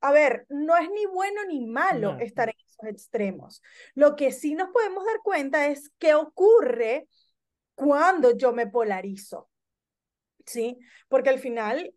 [0.00, 3.62] a ver, no es ni bueno ni malo estar en esos extremos.
[3.94, 7.08] Lo que sí nos podemos dar cuenta es qué ocurre
[7.76, 9.48] cuando yo me polarizo.
[10.44, 10.78] ¿Sí?
[11.08, 11.94] Porque al final,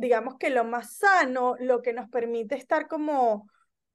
[0.00, 3.48] digamos que lo más sano, lo que nos permite estar como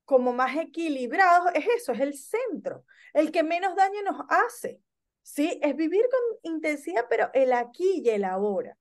[0.05, 4.79] como más equilibrados es eso, es el centro, el que menos daño nos hace.
[5.25, 5.59] ¿sí?
[5.61, 8.77] Es vivir con intensidad, pero el aquí y el ahora.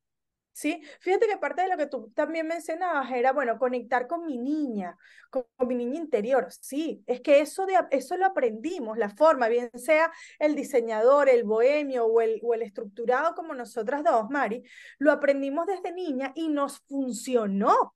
[0.54, 0.80] ¿Sí?
[1.00, 4.96] Fíjate que parte de lo que tú también mencionabas era, bueno, conectar con mi niña,
[5.28, 6.46] con, mi niña interior.
[6.48, 11.42] Sí, es que eso, de, eso lo aprendimos, la forma, bien sea el diseñador, el
[11.42, 14.62] bohemio o el, o el estructurado como nosotras dos, Mari,
[14.98, 17.94] lo aprendimos desde niña y nos funcionó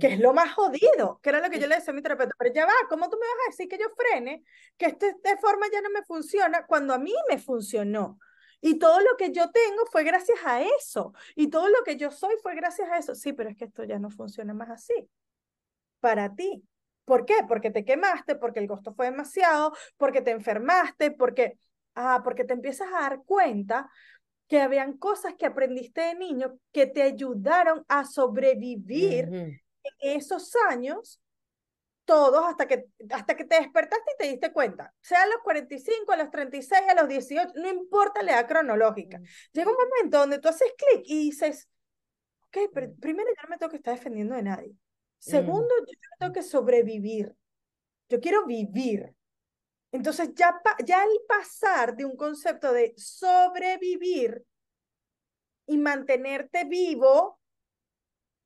[0.00, 2.34] que es lo más jodido, que era lo que yo le decía a mi terapeuta,
[2.38, 4.44] pero ya va, ¿cómo tú me vas a decir que yo frene,
[4.76, 8.18] que este, esta forma ya no me funciona cuando a mí me funcionó?
[8.66, 12.10] Y todo lo que yo tengo fue gracias a eso, y todo lo que yo
[12.10, 13.14] soy fue gracias a eso.
[13.14, 15.08] Sí, pero es que esto ya no funciona más así.
[16.00, 16.64] Para ti.
[17.04, 17.34] ¿Por qué?
[17.46, 21.60] Porque te quemaste, porque el costo fue demasiado, porque te enfermaste, porque,
[21.94, 23.88] ah, porque te empiezas a dar cuenta
[24.48, 29.60] que habían cosas que aprendiste de niño que te ayudaron a sobrevivir
[30.00, 31.20] esos años,
[32.06, 36.10] todos hasta que, hasta que te despertaste y te diste cuenta, sea a los 45,
[36.12, 39.18] a los 36, a los 18, no importa la edad cronológica.
[39.18, 39.24] Mm.
[39.52, 41.68] Llega un momento donde tú haces clic y dices,
[42.46, 43.00] ok, pero mm.
[43.00, 44.74] primero yo no me tengo que estar defendiendo de nadie.
[45.18, 45.84] Segundo, mm.
[45.86, 47.34] yo tengo que sobrevivir.
[48.08, 49.12] Yo quiero vivir.
[49.90, 54.44] Entonces, ya, ya al pasar de un concepto de sobrevivir
[55.66, 57.40] y mantenerte vivo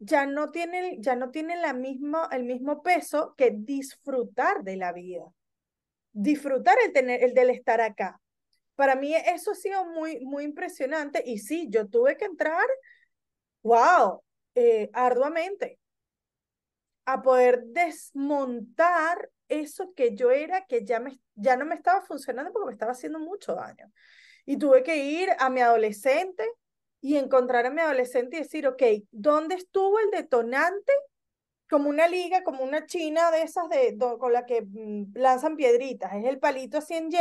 [0.01, 4.93] ya no tiene, ya no tiene la misma, el mismo peso que disfrutar de la
[4.93, 5.25] vida.
[6.13, 8.21] Disfrutar el, tener, el del estar acá.
[8.75, 12.67] Para mí eso ha sido muy, muy impresionante y sí, yo tuve que entrar,
[13.63, 14.23] wow,
[14.55, 15.79] eh, arduamente
[17.05, 22.53] a poder desmontar eso que yo era, que ya, me, ya no me estaba funcionando
[22.53, 23.93] porque me estaba haciendo mucho daño.
[24.47, 26.49] Y tuve que ir a mi adolescente,
[27.01, 30.93] y encontrar a mi adolescente y decir, ok, ¿dónde estuvo el detonante?
[31.69, 36.13] Como una liga, como una china de esas de, con la que mm, lanzan piedritas.
[36.15, 37.17] Es el palito así en Y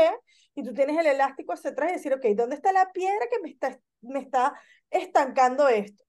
[0.56, 3.40] y tú tienes el elástico hacia atrás y decir, ok, ¿dónde está la piedra que
[3.42, 6.04] me está, me está estancando esto?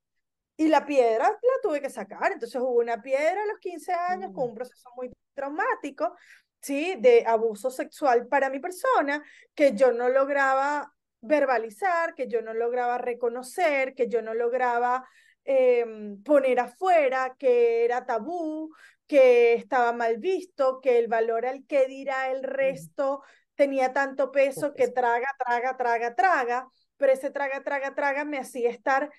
[0.56, 2.32] Y la piedra la tuve que sacar.
[2.32, 4.54] Entonces hubo una piedra a los 15 años con un mm.
[4.54, 6.14] proceso muy traumático,
[6.60, 6.96] ¿sí?
[6.98, 9.22] De abuso sexual para mi persona,
[9.54, 15.08] que yo no lograba verbalizar, que yo no lograba reconocer, que yo no lograba
[15.44, 18.72] em, poner afuera, que era tabú,
[19.06, 23.22] que estaba mal visto, que el valor al que dirá el resto
[23.54, 28.70] tenía tanto peso que traga, traga, traga, traga, pero ese traga, traga, traga me hacía
[28.70, 29.10] estar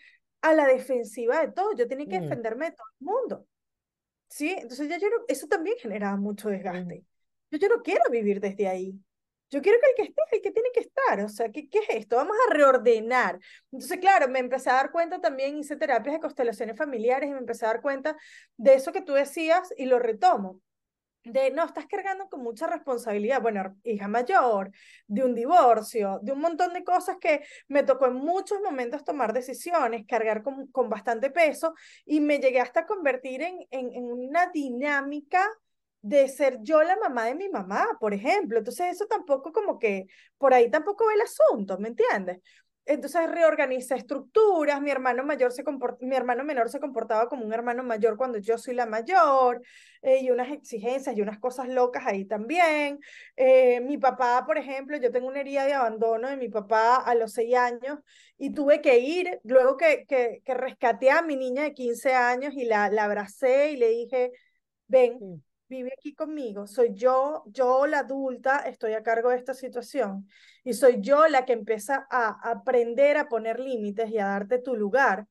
[0.42, 2.24] a la defensiva de todo, yo tenía que mm.
[2.24, 3.48] defenderme de todo el mundo.
[4.28, 4.56] ¿Sí?
[4.58, 7.04] Entonces ya yo eso también generaba mucho desgaste.
[7.52, 8.98] Yo, yo no quiero vivir desde ahí.
[9.52, 11.70] Yo quiero que el que esté es el que tiene que estar, o sea, ¿qué,
[11.70, 12.16] ¿qué es esto?
[12.16, 13.40] Vamos a reordenar.
[13.72, 17.40] Entonces, claro, me empecé a dar cuenta también, hice terapias de constelaciones familiares y me
[17.40, 18.18] empecé a dar cuenta
[18.58, 20.62] de eso que tú decías y lo retomo
[21.24, 24.72] de no, estás cargando con mucha responsabilidad, bueno, hija mayor,
[25.08, 29.34] de un divorcio, de un montón de cosas que me tocó en muchos momentos tomar
[29.34, 31.76] decisiones, cargar con, con bastante peso
[32.06, 35.48] y me llegué hasta a convertir en, en, en una dinámica
[36.02, 38.58] de ser yo la mamá de mi mamá, por ejemplo.
[38.58, 42.40] Entonces eso tampoco como que por ahí tampoco ve el asunto, ¿me entiendes?
[42.86, 45.64] Entonces reorganiza estructuras, mi hermano mayor se
[46.02, 49.62] mi hermano menor se comportaba como un hermano mayor cuando yo soy la mayor,
[50.02, 53.00] eh, y unas exigencias y unas cosas locas ahí también.
[53.36, 57.14] Eh, mi papá, por ejemplo, yo tengo una herida de abandono de mi papá a
[57.14, 58.00] los seis años
[58.38, 62.54] y tuve que ir, luego que, que, que rescaté a mi niña de 15 años
[62.56, 64.32] y la, la abracé y le dije,
[64.88, 70.28] ven, vive aquí conmigo, soy yo, yo la adulta, estoy a cargo de esta situación
[70.66, 74.76] y soy yo la que empieza a aprender a poner límites y a darte tu
[74.76, 75.28] lugar.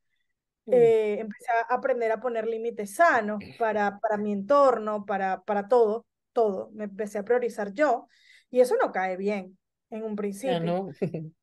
[0.66, 6.06] Eh, empecé a aprender a poner límites sanos para, para mi entorno, para, para todo,
[6.32, 6.70] todo.
[6.72, 8.06] Me empecé a priorizar yo
[8.50, 9.58] y eso no cae bien
[9.90, 10.60] en un principio.
[10.60, 10.90] no.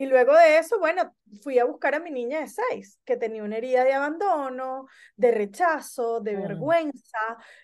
[0.00, 3.44] Y luego de eso, bueno, fui a buscar a mi niña de seis, que tenía
[3.44, 7.18] una herida de abandono, de rechazo, de vergüenza,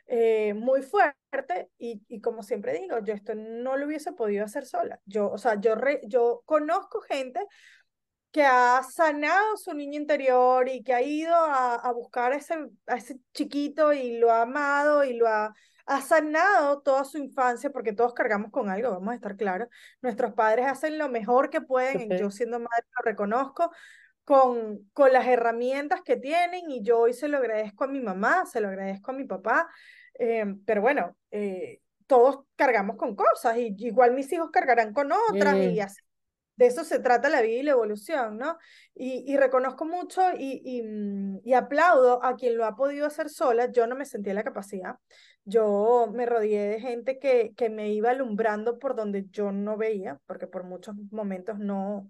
[0.07, 1.71] eh, muy fuerte.
[1.79, 5.01] Y, y, como siempre digo, yo esto no lo hubiese podido hacer sola.
[5.07, 5.77] Yo, o sea, yo,
[6.07, 7.41] yo conozco gente
[8.31, 12.55] que ha sanado su niño interior y que ha ido a, a buscar a ese,
[12.87, 15.55] a ese chiquito y lo ha amado y lo ha
[15.87, 19.69] ha sanado toda su infancia, porque todos cargamos con algo, vamos a estar claros.
[20.03, 23.71] Nuestros padres hacen lo mejor que pueden, yo siendo madre lo reconozco,
[24.25, 28.45] con, con las herramientas que tienen y yo hoy se lo agradezco a mi mamá,
[28.47, 29.69] se lo agradezco a mi papá,
[30.19, 35.57] eh, pero bueno, eh, todos cargamos con cosas y igual mis hijos cargarán con otras
[35.57, 36.03] y así
[36.57, 38.59] de eso se trata la vida y la evolución, ¿no?
[38.95, 43.29] Y, y reconozco mucho y, y, mm, y, aplaudo a quien lo ha podido hacer
[43.29, 43.71] sola.
[43.71, 44.97] Yo no me sentía la capacidad.
[45.45, 50.19] Yo me rodeé de gente que, que me iba alumbrando por donde yo no veía,
[50.27, 52.09] porque por muchos momentos no,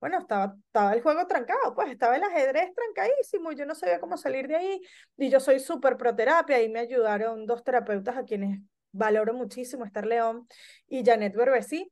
[0.00, 3.98] bueno, estaba, estaba el juego trancado, pues estaba el ajedrez trancadísimo y yo no sabía
[4.00, 4.80] cómo salir de ahí.
[5.16, 8.60] Y yo soy súper proterapia y me ayudaron dos terapeutas a quienes
[8.92, 10.46] valoro muchísimo, Esther León
[10.88, 11.90] y Janet Berbesi,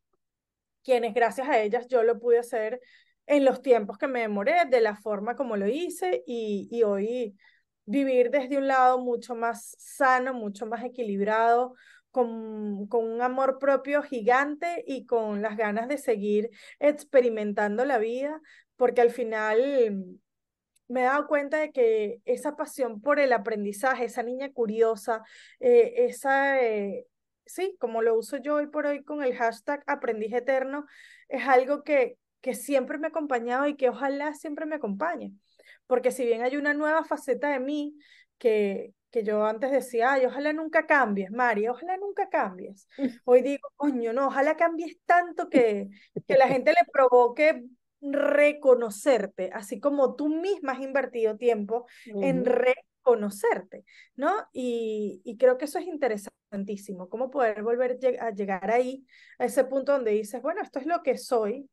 [0.84, 2.80] quienes gracias a ellas yo lo pude hacer
[3.26, 7.36] en los tiempos que me demoré, de la forma como lo hice y, y hoy
[7.86, 11.74] vivir desde un lado mucho más sano, mucho más equilibrado,
[12.10, 18.40] con, con, un amor propio gigante y con las ganas de seguir experimentando la vida,
[18.76, 20.20] porque al final
[20.88, 25.22] me he dado cuenta de que esa pasión por el aprendizaje, esa niña curiosa,
[25.60, 27.06] eh, esa, eh,
[27.46, 30.86] sí, como lo uso yo hoy por hoy con el hashtag aprendiz eterno,
[31.28, 35.32] es algo que, que siempre me ha acompañado y que ojalá siempre me acompañe.
[35.86, 37.94] Porque si bien hay una nueva faceta de mí
[38.38, 42.88] que, que yo antes decía, ay, ojalá nunca cambies, María, ojalá nunca cambies.
[43.24, 45.88] Hoy digo, coño, no, ojalá cambies tanto que,
[46.26, 47.64] que la gente le provoque
[48.00, 52.44] reconocerte, así como tú misma has invertido tiempo en
[53.04, 53.84] reconocerte,
[54.16, 54.32] ¿no?
[54.52, 56.34] Y, y creo que eso es interesante
[57.10, 59.04] cómo poder volver a llegar ahí,
[59.38, 61.68] a ese punto donde dices, bueno, esto es lo que soy,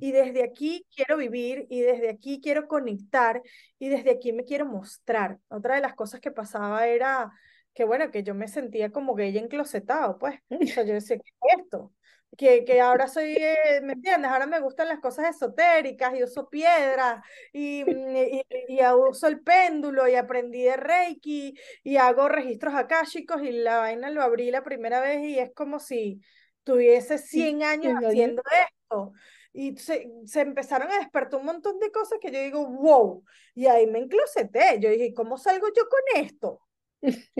[0.00, 3.42] y desde aquí quiero vivir y desde aquí quiero conectar
[3.78, 5.38] y desde aquí me quiero mostrar.
[5.48, 7.30] Otra de las cosas que pasaba era
[7.74, 10.40] que, bueno, que yo me sentía como gay enclosetado, pues.
[10.48, 11.92] O sea, yo decía, ¿qué es esto?
[12.36, 14.30] Que, que ahora soy, eh, ¿me entiendes?
[14.30, 19.40] Ahora me gustan las cosas esotéricas y uso piedras y, mm, y, y, uso el
[19.40, 24.62] péndulo y aprendí de Reiki y hago registros akáshicos y la vaina lo abrí la
[24.62, 26.20] primera vez y es como si
[26.64, 29.12] tuviese 100 años haciendo esto.
[29.52, 33.24] Y se, se, empezaron a despertar un montón de cosas que yo digo, wow,
[33.54, 34.78] y ahí me encloseté.
[34.80, 36.65] Yo dije, ¿cómo salgo yo con esto?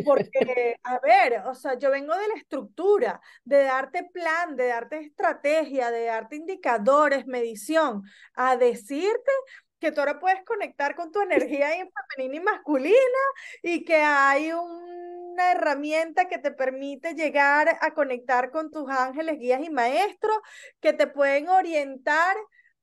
[0.04, 4.98] Porque, a ver, o sea, yo vengo de la estructura, de darte plan, de darte
[5.00, 8.02] estrategia, de darte indicadores, medición,
[8.34, 9.32] a decirte
[9.78, 11.68] que tú ahora puedes conectar con tu energía
[12.16, 13.22] femenina y masculina
[13.62, 19.60] y que hay una herramienta que te permite llegar a conectar con tus ángeles, guías
[19.62, 20.38] y maestros
[20.80, 22.36] que te pueden orientar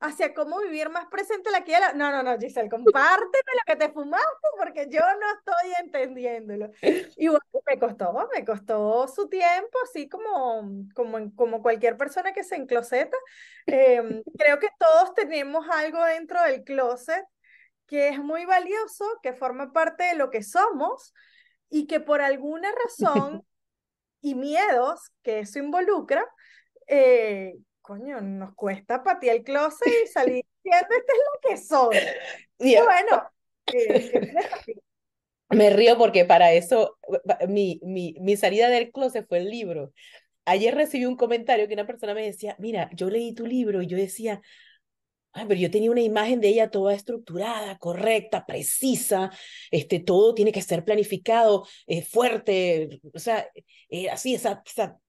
[0.03, 3.89] hacia cómo vivir más presente la que No, no, no, Giselle, compárteme lo que te
[3.89, 6.71] fumaste porque yo no estoy entendiéndolo.
[7.15, 12.43] Y bueno, me costó, me costó su tiempo, así como, como, como cualquier persona que
[12.43, 13.15] se encloseta.
[13.65, 17.25] Em, creo que todos tenemos algo dentro del closet
[17.87, 21.13] que es muy valioso, que forma parte de lo que somos
[21.69, 23.45] y que por alguna razón
[24.21, 26.25] y miedos que eso involucra,
[26.87, 27.53] eh,
[27.83, 31.97] coño, nos cuesta patear el closet y salir diciendo, esto es lo que soy.
[32.59, 33.29] Y bueno,
[33.71, 34.33] eh,
[35.49, 36.97] me río porque para eso
[37.47, 39.93] mi, mi, mi salida del closet fue el libro.
[40.45, 43.87] Ayer recibí un comentario que una persona me decía, mira, yo leí tu libro y
[43.87, 44.41] yo decía,
[45.35, 49.31] Ay, pero yo tenía una imagen de ella toda estructurada, correcta, precisa,
[49.71, 53.47] este, todo tiene que ser planificado, eh, fuerte, o sea,
[53.89, 54.99] eh, así, esa, esa,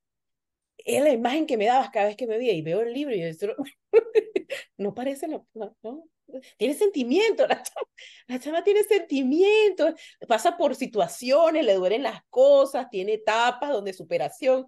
[0.78, 3.14] es la imagen que me dabas cada vez que me veía y veo el libro
[3.14, 3.48] y yo
[4.78, 6.08] no parece, no, no,
[6.56, 7.88] tiene sentimiento, la chama,
[8.26, 9.94] la chama tiene sentimientos,
[10.28, 14.66] pasa por situaciones, le duelen las cosas, tiene etapas donde superación,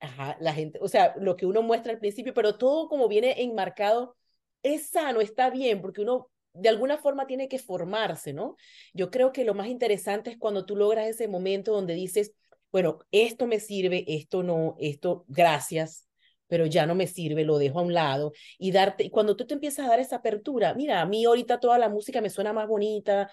[0.00, 3.42] ajá, la gente, o sea, lo que uno muestra al principio, pero todo como viene
[3.42, 4.16] enmarcado
[4.62, 8.56] es sano, está bien, porque uno de alguna forma tiene que formarse, ¿no?
[8.92, 12.32] Yo creo que lo más interesante es cuando tú logras ese momento donde dices,
[12.74, 16.08] bueno, esto me sirve, esto no, esto, gracias,
[16.48, 18.32] pero ya no me sirve, lo dejo a un lado.
[18.58, 21.78] Y darte, cuando tú te empiezas a dar esa apertura, mira, a mí ahorita toda
[21.78, 23.30] la música me suena más bonita,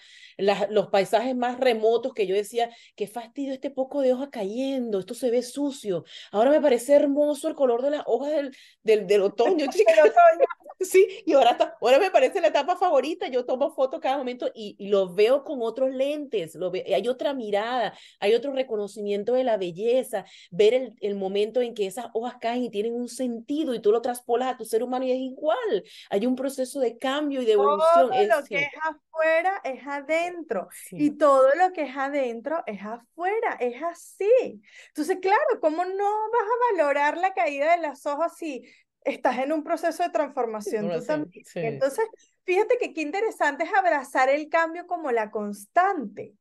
[0.70, 5.16] los paisajes más remotos que yo decía, qué fastidio este poco de hoja cayendo, esto
[5.16, 9.22] se ve sucio, ahora me parece hermoso el color de las hojas del, del, del
[9.24, 9.66] otoño,
[10.84, 13.28] Sí, y ahora, está, ahora me parece la etapa favorita.
[13.28, 16.56] Yo tomo fotos cada momento y, y lo veo con otros lentes.
[16.56, 20.26] Lo ve, hay otra mirada, hay otro reconocimiento de la belleza.
[20.50, 23.92] Ver el, el, momento en que esas hojas caen y tienen un sentido y tú
[23.92, 25.84] lo traspolas a tu ser humano y es igual.
[26.10, 28.10] Hay un proceso de cambio y de evolución.
[28.10, 33.58] Todo lo que es afuera es adentro y todo lo que es adentro es afuera.
[33.60, 34.62] Es así.
[34.88, 38.64] Entonces, claro, ¿cómo no vas a valorar la caída de las hojas si
[39.04, 41.46] estás en un proceso de transformación tú también.
[41.56, 42.06] Entonces,
[42.44, 46.36] fíjate que qué interesante es abrazar el cambio como la constante,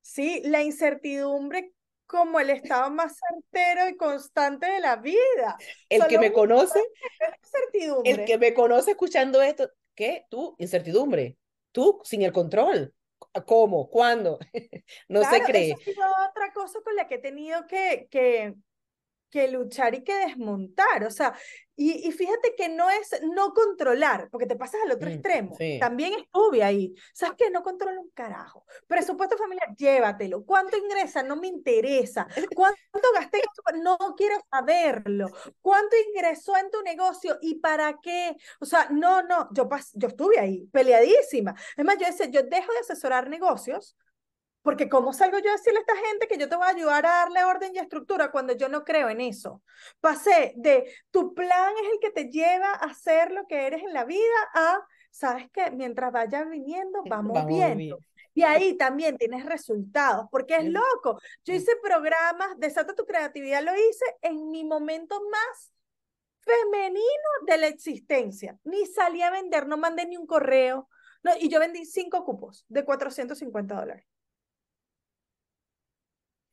[0.00, 0.42] ¿sí?
[0.44, 1.72] La incertidumbre
[2.06, 5.56] como el estado más certero y constante de la vida.
[5.88, 6.80] El que me conoce,
[8.04, 10.24] el que me conoce escuchando esto, ¿qué?
[10.30, 11.36] Tú, incertidumbre.
[11.70, 12.94] Tú, sin el control.
[13.46, 13.90] ¿Cómo?
[13.90, 14.38] ¿Cuándo?
[15.08, 15.74] no se cree.
[15.74, 18.54] otra cosa con la que he tenido que, que,
[19.30, 21.04] que luchar y que desmontar.
[21.04, 21.34] O sea,
[21.80, 25.56] y, fíjate que no es no controlar, porque te pasas al otro mm, extremo.
[25.78, 26.92] También estuve ahí.
[27.12, 27.50] ¿Sabes qué?
[27.50, 28.64] No controlo un carajo.
[28.88, 30.44] Presupuesto familiar, llévatelo.
[30.44, 31.22] ¿Cuánto ingresa?
[31.22, 32.26] No me interesa.
[32.52, 33.42] ¿Cuánto gasté?
[33.76, 35.28] No quiero saberlo.
[35.60, 38.36] ¿Cuánto ingresó en tu negocio y para qué?
[38.58, 41.54] O sea, no, no, yo, yo estuve ahí, peleadísima.
[41.76, 43.96] Es más, yo decía, yo dejo de asesorar negocios
[44.68, 47.06] porque ¿cómo salgo yo a decirle a esta gente que yo te voy a ayudar
[47.06, 49.62] a darle orden y estructura cuando yo no creo en eso?
[49.98, 53.94] Pasé de tu plan es el que te lleva a ser lo que eres en
[53.94, 54.20] la vida
[54.52, 54.78] a,
[55.10, 55.70] ¿sabes qué?
[55.70, 57.98] Mientras vayas viniendo, vamos, viendo.
[58.34, 61.18] Y ahí también tienes resultados, porque es loco.
[61.46, 65.72] Yo hice programas, Desata tu creatividad, lo hice en mi momento más
[66.40, 68.58] femenino de la existencia.
[68.64, 70.90] Ni salí a vender, no mandé ni un correo.
[71.22, 74.04] No, y yo vendí cinco cupos de 450 dólares.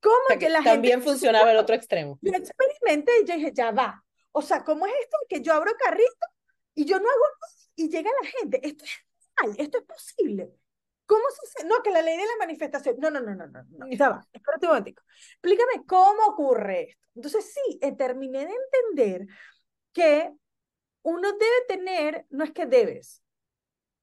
[0.05, 2.19] ¿Cómo que, la también funcionaba el otro extremo?
[2.21, 4.03] Yo experimenté y yo dije, ya va.
[4.31, 6.27] O sea, ¿cómo es esto que yo abro carrito
[6.75, 7.23] y yo no hago
[7.75, 8.59] y llega la gente?
[8.61, 8.91] Esto es
[9.41, 10.51] real, esto es posible.
[11.07, 11.67] ¿Cómo se hace?
[11.67, 12.97] No, que la ley de la manifestación.
[12.99, 13.63] No, no, no, no, no.
[13.63, 13.87] no.
[13.89, 15.01] Ya va, espérate un momentico.
[15.31, 17.07] Explícame cómo ocurre esto.
[17.15, 19.27] Entonces, sí, eh, terminé de entender
[19.91, 20.31] que
[21.01, 23.23] uno debe tener, no es que debes,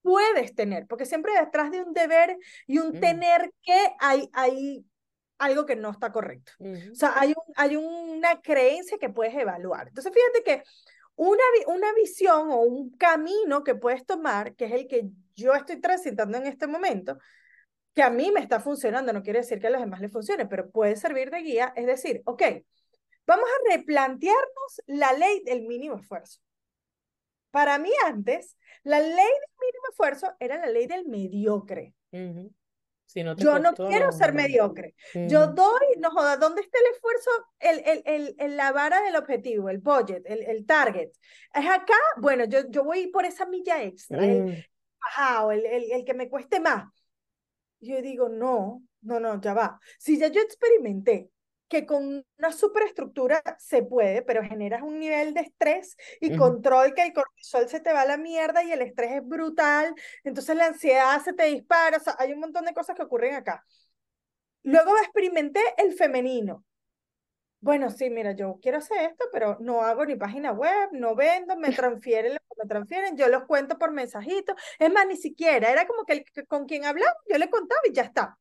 [0.02, 3.00] puedes tener, porque siempre detrás de un deber y un mm.
[3.00, 4.84] tener que hay, hay
[5.42, 6.52] algo que no está correcto.
[6.60, 9.88] O sea, hay, un, hay una creencia que puedes evaluar.
[9.88, 10.62] Entonces, fíjate que
[11.16, 15.80] una, una visión o un camino que puedes tomar, que es el que yo estoy
[15.80, 17.18] transitando en este momento,
[17.94, 20.46] que a mí me está funcionando, no quiere decir que a los demás les funcione,
[20.46, 22.42] pero puede servir de guía, es decir, ok,
[23.26, 26.40] vamos a replantearnos la ley del mínimo esfuerzo.
[27.50, 31.94] Para mí antes, la ley del mínimo esfuerzo era la ley del mediocre
[33.14, 34.94] yo no quiero ser mediocre.
[35.14, 39.68] Yo doy, no joda, ¿dónde está el esfuerzo, el, el, el, la vara del objetivo,
[39.68, 41.10] el budget, el, el target?
[41.54, 41.94] ¿Es acá?
[42.18, 45.50] Bueno, yo, yo voy por esa milla extra, el, mm.
[45.52, 46.84] el, el, que me cueste más.
[47.80, 49.80] Yo digo, no, no, no, ya va.
[49.98, 51.30] Si ya yo experimenté
[51.72, 57.02] que con una superestructura se puede, pero generas un nivel de estrés y control que
[57.02, 60.66] el cortisol se te va a la mierda y el estrés es brutal, entonces la
[60.66, 63.64] ansiedad se te dispara, o sea, hay un montón de cosas que ocurren acá.
[64.64, 66.62] Luego experimenté el femenino.
[67.60, 71.56] Bueno, sí, mira, yo quiero hacer esto, pero no hago ni página web, no vendo,
[71.56, 74.56] me transfieren lo que me transfieren, yo los cuento por mensajitos.
[74.78, 77.94] Es más, ni siquiera, era como que, el, con quien hablaba, yo le contaba y
[77.94, 78.38] ya está.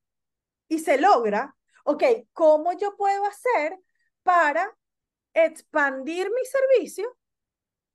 [0.67, 1.55] Y se logra
[1.85, 2.03] ok,
[2.33, 3.77] ¿cómo yo puedo hacer
[4.23, 4.75] para
[5.33, 7.17] expandir mi servicio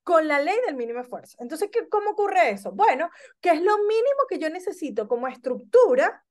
[0.07, 1.37] con la ley del mínimo esfuerzo.
[1.41, 2.71] Entonces, ¿qué, ¿cómo ocurre eso?
[2.71, 3.11] Bueno,
[3.41, 6.25] que es lo mínimo que yo necesito como estructura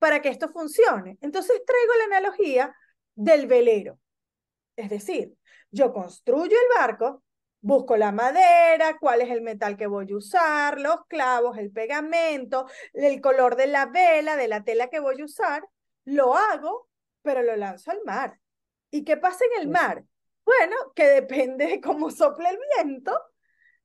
[0.00, 1.16] para que esto funcione.
[1.20, 2.74] Entonces, traigo la analogía
[3.14, 4.00] del velero.
[4.74, 5.32] Es decir,
[5.70, 7.22] yo construyo el barco,
[7.60, 12.66] busco la madera, cuál es el metal que voy a usar, los clavos, el pegamento,
[12.92, 15.62] el color de la vela, de la tela que voy a usar,
[16.04, 16.88] lo hago,
[17.22, 18.38] pero lo lanzo al mar.
[18.90, 20.04] ¿Y qué pasa en el mar?
[20.44, 23.18] Bueno, que depende de cómo sople el viento,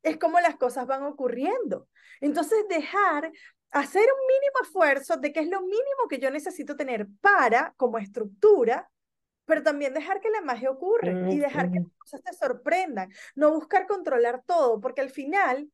[0.02, 1.88] es como las cosas van ocurriendo.
[2.22, 3.32] Entonces, dejar,
[3.72, 7.98] hacer un mínimo esfuerzo de que es lo mínimo que yo necesito tener para, como
[7.98, 8.90] estructura,
[9.46, 13.12] pero también dejar que la magia ocurra y dejar que las cosas te sorprendan.
[13.36, 15.70] No buscar controlar todo, porque al final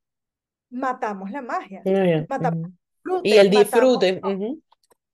[0.69, 1.81] matamos la magia.
[2.27, 2.71] Matamos
[3.23, 4.21] y el disfrute.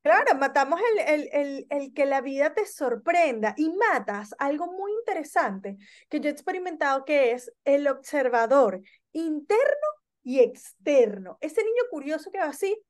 [0.08, 4.94] Claro, matamos el, el, el, el, que la vida te sorprenda y matas algo muy
[4.94, 5.76] interesante
[6.08, 8.80] que yo he experimentado que es el observador
[9.12, 9.88] interno
[10.24, 11.38] y externo.
[11.42, 12.82] Ese niño curioso que va así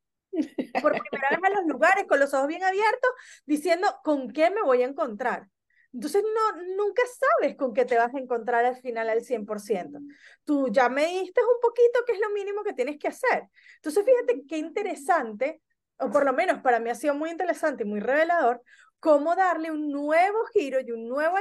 [0.80, 3.10] por primera vez a los lugares con los ojos bien abiertos
[3.48, 5.48] diciendo con qué me voy a encontrar.
[5.92, 10.00] Entonces, no, nunca sabes con qué te vas a encontrar al final al 100%.
[10.46, 13.50] Tú ya me diste un poquito que es lo mínimo que tienes que hacer.
[13.78, 15.64] Entonces, fíjate qué interesante,
[16.00, 18.62] o por lo menos para mí ha sido muy interesante y muy revelador,
[19.00, 21.38] cómo darle un nuevo giro y un nuevo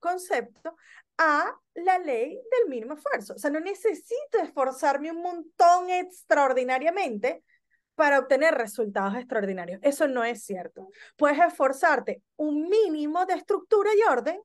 [0.00, 0.76] concepto
[1.18, 3.34] a la ley del mínimo esfuerzo.
[3.34, 7.44] O sea, no necesito esforzarme un montón extraordinariamente
[7.94, 9.80] para obtener resultados extraordinarios.
[9.82, 10.88] Eso no es cierto.
[11.16, 14.40] Puedes esforzarte un mínimo de estructura y orden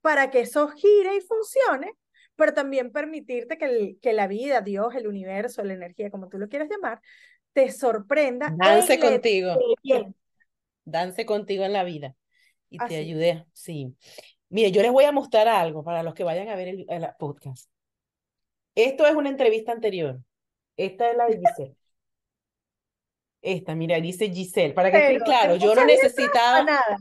[0.00, 1.94] para que eso gire y funcione,
[2.36, 6.48] pero también permitirte que, que la vida, Dios, el universo, la energía, como tú lo
[6.48, 7.00] quieras llamar,
[7.58, 8.54] te sorprenda.
[8.56, 9.58] Dance contigo.
[10.84, 12.14] Dance contigo en la vida
[12.70, 13.44] y te ayude.
[13.52, 13.94] Sí.
[14.48, 16.86] Mire, yo les voy a mostrar algo para los que vayan a ver el,
[17.18, 17.68] podcast.
[18.76, 20.20] Esto es una entrevista anterior.
[20.76, 21.76] Esta es la de Giselle.
[23.40, 26.96] Esta, mira, dice Giselle, para que esté claro, yo no necesitaba nada.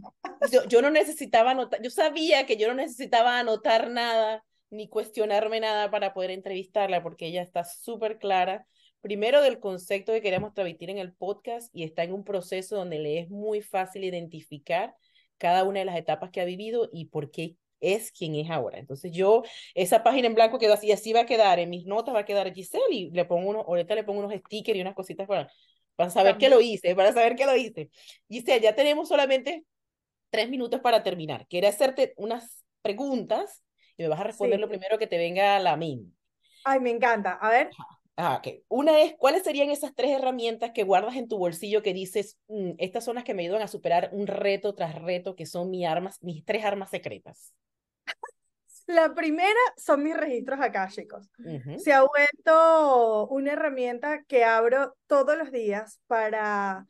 [0.69, 5.89] Yo, no necesitaba anotar, yo sabía que yo no necesitaba anotar nada ni cuestionarme nada
[5.89, 8.67] para poder entrevistarla, porque ella está súper clara,
[9.01, 12.99] primero del concepto que queremos transmitir en el podcast y está en un proceso donde
[12.99, 14.95] le es muy fácil identificar
[15.37, 18.79] cada una de las etapas que ha vivido y por qué es quien es ahora.
[18.79, 19.43] Entonces yo,
[19.75, 22.25] esa página en blanco quedó así, así va a quedar, en mis notas va a
[22.25, 25.51] quedar Giselle y le pongo unos, ahorita le pongo unos stickers y unas cositas para,
[25.95, 27.89] para saber que lo hice, para saber que lo hice.
[28.29, 29.63] Giselle, ya tenemos solamente
[30.29, 31.47] tres minutos para terminar.
[31.47, 33.63] Quiero hacerte unas preguntas
[33.95, 36.11] y me vas a responder lo primero que te venga a la mente.
[36.63, 37.33] Ay, me encanta.
[37.33, 37.69] A ver.
[38.20, 38.63] Ah, okay.
[38.68, 42.72] Una es, ¿cuáles serían esas tres herramientas que guardas en tu bolsillo que dices, mm,
[42.80, 45.86] estas son las que me ayudan a superar un reto tras reto, que son mis
[45.86, 47.53] armas, mis tres armas secretas?
[48.88, 51.30] La primera son mis registros acá, chicos.
[51.78, 56.88] Se ha vuelto una herramienta que abro todos los días para,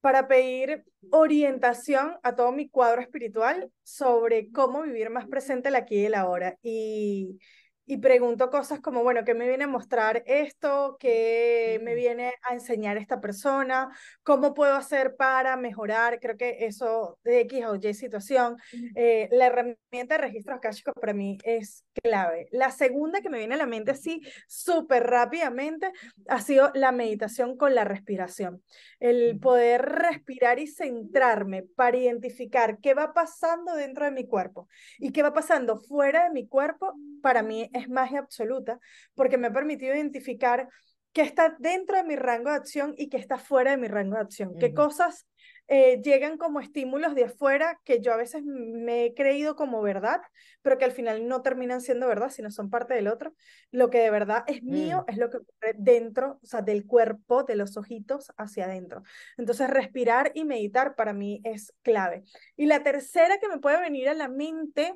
[0.00, 6.00] para pedir orientación a todo mi cuadro espiritual sobre cómo vivir más presente el aquí
[6.00, 6.58] y el ahora.
[6.62, 7.38] Y,
[7.86, 10.96] y pregunto cosas como, bueno, ¿qué me viene a mostrar esto?
[10.98, 13.90] ¿Qué me viene a enseñar esta persona?
[14.22, 16.18] ¿Cómo puedo hacer para mejorar?
[16.20, 18.56] Creo que eso de X o Y situación,
[18.94, 22.48] eh, la herramienta de registros akáshicos para mí es clave.
[22.52, 25.92] La segunda que me viene a la mente así súper rápidamente
[26.28, 28.62] ha sido la meditación con la respiración.
[28.98, 34.68] El poder respirar y centrarme para identificar qué va pasando dentro de mi cuerpo
[34.98, 38.80] y qué va pasando fuera de mi cuerpo, para mí es magia absoluta
[39.14, 40.68] porque me ha permitido identificar
[41.12, 44.16] qué está dentro de mi rango de acción y qué está fuera de mi rango
[44.16, 45.26] de acción, qué cosas
[45.66, 50.20] eh, llegan como estímulos de afuera que yo a veces me he creído como verdad,
[50.60, 53.34] pero que al final no terminan siendo verdad, sino son parte del otro.
[53.70, 55.10] Lo que de verdad es mío mm.
[55.10, 59.02] es lo que ocurre dentro, o sea, del cuerpo, de los ojitos hacia adentro.
[59.38, 62.24] Entonces, respirar y meditar para mí es clave.
[62.56, 64.94] Y la tercera que me puede venir a la mente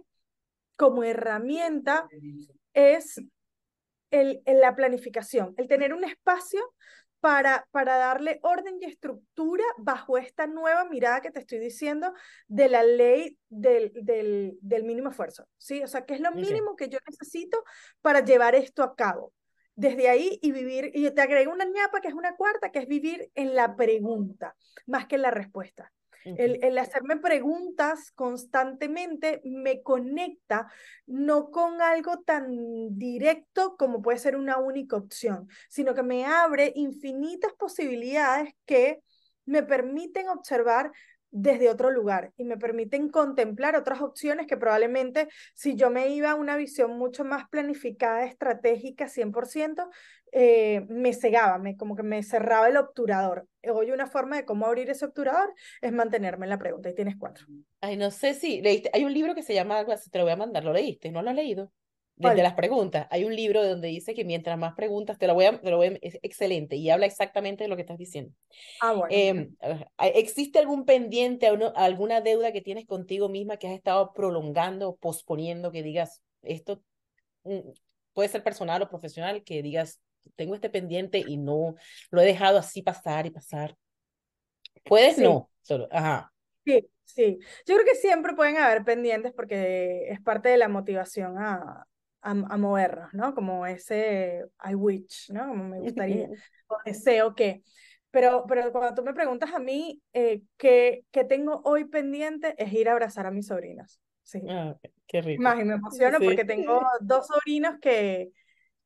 [0.77, 2.09] como herramienta
[2.79, 3.21] es
[4.11, 6.61] el, la planificación, el tener un espacio
[7.21, 12.13] para, para darle orden y estructura bajo esta nueva mirada que te estoy diciendo
[12.47, 15.83] de la ley del, del, del mínimo esfuerzo, ¿sí?
[15.83, 17.65] O sea, ¿qué es lo mínimo que yo necesito
[18.01, 19.33] para llevar esto a cabo?
[19.75, 22.87] Desde ahí y vivir, y te agrego una ñapa que es una cuarta, que es
[22.87, 24.55] vivir en la pregunta,
[24.87, 25.93] más que en la respuesta.
[26.37, 30.71] El, hacerme preguntas constantemente me conecta
[31.07, 32.49] no con algo tan
[32.99, 39.01] directo como puede ser una única opción, sino que me abre infinitas posibilidades que
[39.45, 40.93] me permiten observar
[41.31, 46.31] desde otro lugar y me permiten contemplar otras opciones que probablemente si yo me iba
[46.31, 49.89] a una visión mucho más planificada, estratégica, 100%,
[50.33, 53.47] eh, me cegaba, me, como que me cerraba el obturador.
[53.71, 57.17] Hoy una forma de cómo abrir ese obturador es mantenerme en la pregunta y tienes
[57.19, 57.47] cuatro.
[57.81, 60.33] Ay, no sé si leíste, hay un libro que se llama algo te lo voy
[60.33, 61.11] a mandar, ¿lo leíste?
[61.11, 61.71] ¿No lo has leído?
[62.19, 63.07] Desde las preguntas.
[63.11, 65.77] Hay un libro donde dice que mientras más preguntas, te lo voy a, te lo
[65.77, 68.35] voy a, es excelente y habla exactamente de lo que estás diciendo.
[68.81, 69.07] Ah, bueno.
[69.11, 69.55] Em,
[69.99, 75.83] ¿Existe algún pendiente, alguna deuda que tienes contigo misma que has estado prolongando, posponiendo, que
[75.83, 76.83] digas, esto
[77.45, 77.71] mm,
[78.13, 80.01] puede ser personal o profesional, que digas,
[80.35, 81.77] tengo este pendiente y no
[82.11, 83.77] lo he dejado así pasar y pasar?
[84.85, 85.19] ¿Puedes?
[85.19, 86.33] No, solo, ajá.
[86.65, 87.39] Sí, sí.
[87.67, 91.87] Yo creo que siempre pueden haber pendientes porque es parte de la motivación a,
[92.21, 93.35] a, movernos, ¿no?
[93.35, 95.49] Como ese I wish, ¿no?
[95.49, 96.29] Como me gustaría,
[96.69, 97.63] o deseo que.
[98.11, 102.73] Pero, pero cuando tú me preguntas a mí eh, ¿qué, ¿qué, tengo hoy pendiente, es
[102.73, 104.01] ir a abrazar a mis sobrinos.
[104.23, 104.41] Sí.
[104.49, 105.43] Ah, qué rico.
[105.43, 108.31] Más, y me emociono porque tengo dos sobrinos que,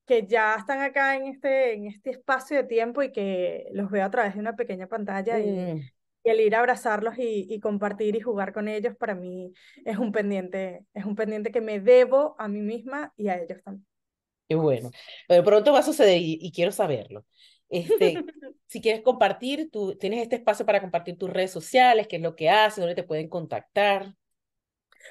[0.07, 4.05] que ya están acá en este, en este espacio de tiempo y que los veo
[4.05, 5.93] a través de una pequeña pantalla mm y
[6.25, 9.53] el ir a abrazarlos y, y, compartir y jugar con ellos para mí
[9.85, 13.62] es un pendiente, es un pendiente que me debo a mí misma y a ellos
[13.62, 13.87] también.
[14.49, 14.91] Qué bueno.
[15.29, 17.25] Pero pronto va a suceder y, quiero saberlo.
[17.68, 18.23] Este,
[18.66, 22.37] si quieres compartir, tú tienes este espacio para compartir tus redes sociales, qué es lo
[22.37, 24.14] que haces, dónde te pueden contactar.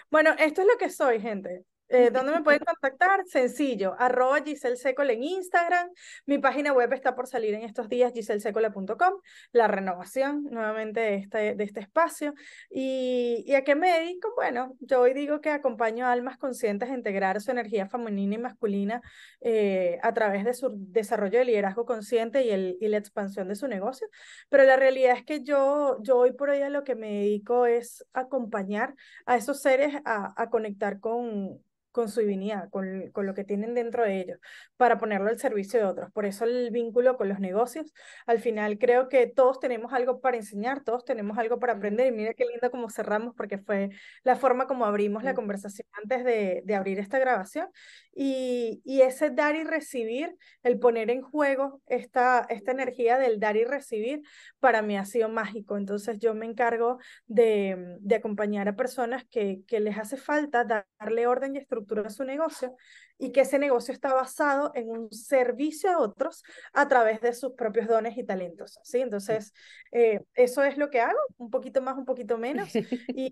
[0.09, 1.65] Bueno, esto es lo que soy, gente.
[1.91, 3.25] Eh, ¿Dónde me pueden contactar?
[3.25, 4.77] Sencillo, arroba Giselle
[5.09, 5.89] en Instagram.
[6.25, 9.13] Mi página web está por salir en estos días, giselsecola.com.
[9.51, 12.33] La renovación nuevamente de este, de este espacio.
[12.69, 14.33] ¿Y, ¿Y a qué me dedico?
[14.35, 18.37] Bueno, yo hoy digo que acompaño a almas conscientes a integrar su energía femenina y
[18.37, 19.01] masculina
[19.41, 23.55] eh, a través de su desarrollo de liderazgo consciente y, el, y la expansión de
[23.55, 24.07] su negocio.
[24.49, 27.65] Pero la realidad es que yo, yo hoy por hoy a lo que me dedico
[27.65, 31.59] es acompañar a esos seres a, a conectar con
[31.91, 34.39] con su divinidad, con, con, lo que tienen dentro de ellos,
[34.77, 36.11] para ponerlo al servicio de otros.
[36.11, 37.93] Por eso el vínculo con los negocios.
[38.25, 42.07] Al final creo que todos tenemos algo para enseñar, todos tenemos algo para aprender.
[42.07, 43.89] Y mira qué lindo como cerramos, porque fue
[44.23, 47.67] la forma como abrimos la conversación antes de, de abrir esta grabación.
[48.13, 53.57] Y, y, ese dar y recibir, el poner en juego esta, esta energía del dar
[53.57, 54.21] y recibir,
[54.59, 55.77] para mí ha sido mágico.
[55.77, 61.27] Entonces yo me encargo de, de acompañar a personas que, que les hace falta darle
[61.27, 62.75] orden y estructura estructura su negocio
[63.21, 66.43] y que ese negocio está basado en un servicio a otros
[66.73, 68.79] a través de sus propios dones y talentos.
[68.81, 68.99] ¿sí?
[68.99, 69.53] Entonces,
[69.91, 72.69] eh, eso es lo que hago, un poquito más, un poquito menos.
[73.13, 73.31] Y,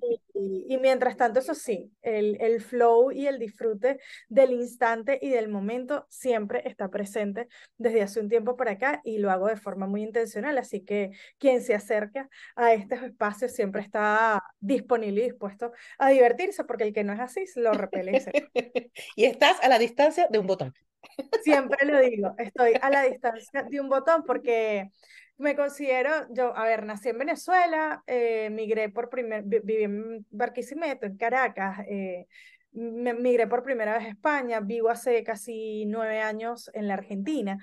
[0.67, 5.47] y, mientras tanto, eso sí, el, el flow y el disfrute del instante y del
[5.47, 9.87] momento siempre está presente desde hace un tiempo para acá y lo hago de forma
[9.87, 10.57] muy intencional.
[10.57, 16.63] Así que quien se acerca a estos espacios siempre está disponible y dispuesto a divertirse,
[16.63, 18.23] porque el que no es así lo repele.
[19.15, 20.73] y estás a la distancia de un botón.
[21.43, 24.91] Siempre lo digo, estoy a la distancia de un botón porque
[25.37, 31.05] me considero, yo, a ver, nací en Venezuela, eh, migré por primer, viví en Barquisimeto,
[31.05, 32.27] en Caracas, eh,
[32.73, 37.57] me, migré por primera vez a España, vivo hace casi nueve años en la Argentina.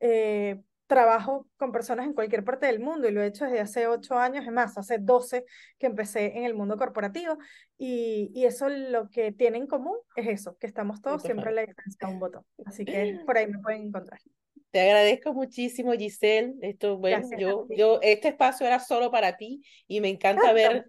[0.00, 0.60] Eh,
[0.90, 4.18] trabajo con personas en cualquier parte del mundo y lo he hecho desde hace ocho
[4.18, 5.44] años, es más, hace doce
[5.78, 7.38] que empecé en el mundo corporativo
[7.78, 11.52] y, y eso lo que tiene en común es eso, que estamos todos siempre a
[11.52, 12.44] la distancia de un botón.
[12.66, 14.18] Así que por ahí me pueden encontrar.
[14.72, 16.54] Te agradezco muchísimo, Giselle.
[16.60, 20.84] Esto, bueno, yo, yo, este espacio era solo para ti y me encanta ver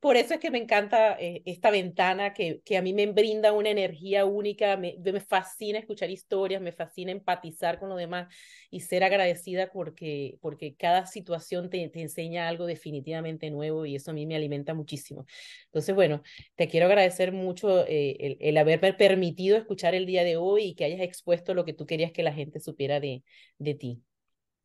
[0.00, 3.52] por eso es que me encanta eh, esta ventana que, que a mí me brinda
[3.52, 8.34] una energía única, me, me fascina escuchar historias, me fascina empatizar con los demás
[8.70, 14.10] y ser agradecida porque, porque cada situación te, te enseña algo definitivamente nuevo y eso
[14.10, 15.26] a mí me alimenta muchísimo.
[15.66, 16.22] Entonces, bueno,
[16.56, 20.74] te quiero agradecer mucho eh, el, el, haberme permitido escuchar el día de hoy y
[20.74, 23.22] que hayas expuesto lo que tú querías que la gente supiera de,
[23.58, 24.02] de ti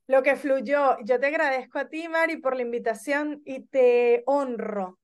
[0.07, 0.97] lo que fluyó.
[1.03, 4.99] Yo te agradezco a ti, Mari, por la invitación y te honro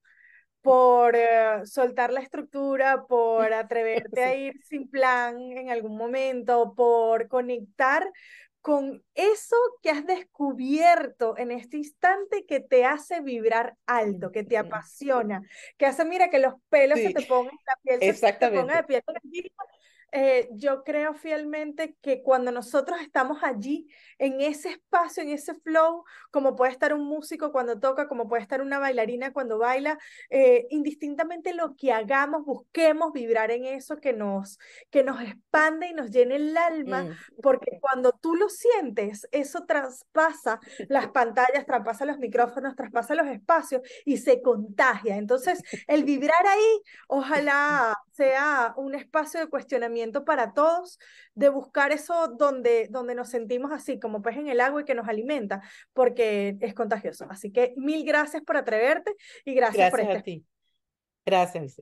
[0.62, 7.28] por eh, soltar la estructura, por atreverte a ir sin plan en algún momento, por
[7.28, 8.08] conectar
[8.62, 14.56] con eso que has descubierto en este instante que te hace vibrar alto, que te
[14.56, 15.41] apasiona,
[15.78, 18.84] que hace, mira, que los pelos se te pongan, la piel se te ponga de
[18.84, 19.04] piel
[20.12, 23.88] eh, yo creo fielmente que cuando nosotros estamos allí,
[24.18, 28.43] en ese espacio, en ese flow, como puede estar un músico cuando toca, como puede
[28.43, 29.97] estar una bailarina cuando baila,
[30.30, 34.59] eh, indistintamente lo que hagamos, busquemos vibrar en eso que nos,
[34.89, 37.41] que nos expande y nos llene el alma, mm.
[37.41, 40.59] porque cuando tú lo sientes, eso traspasa
[40.89, 45.16] las pantallas, traspasa los micrófonos, traspasa los espacios y se contagia.
[45.16, 50.99] Entonces, el vibrar ahí, ojalá sea un espacio de cuestionamiento para todos,
[51.34, 54.95] de buscar eso donde, donde nos sentimos así, como pues en el agua y que
[54.95, 55.62] nos alimenta,
[55.93, 57.28] porque es contagioso.
[57.30, 60.18] Así que mil gracias por atreverte y gracias, por este.
[60.18, 60.45] a ti.
[61.26, 61.82] Gracias.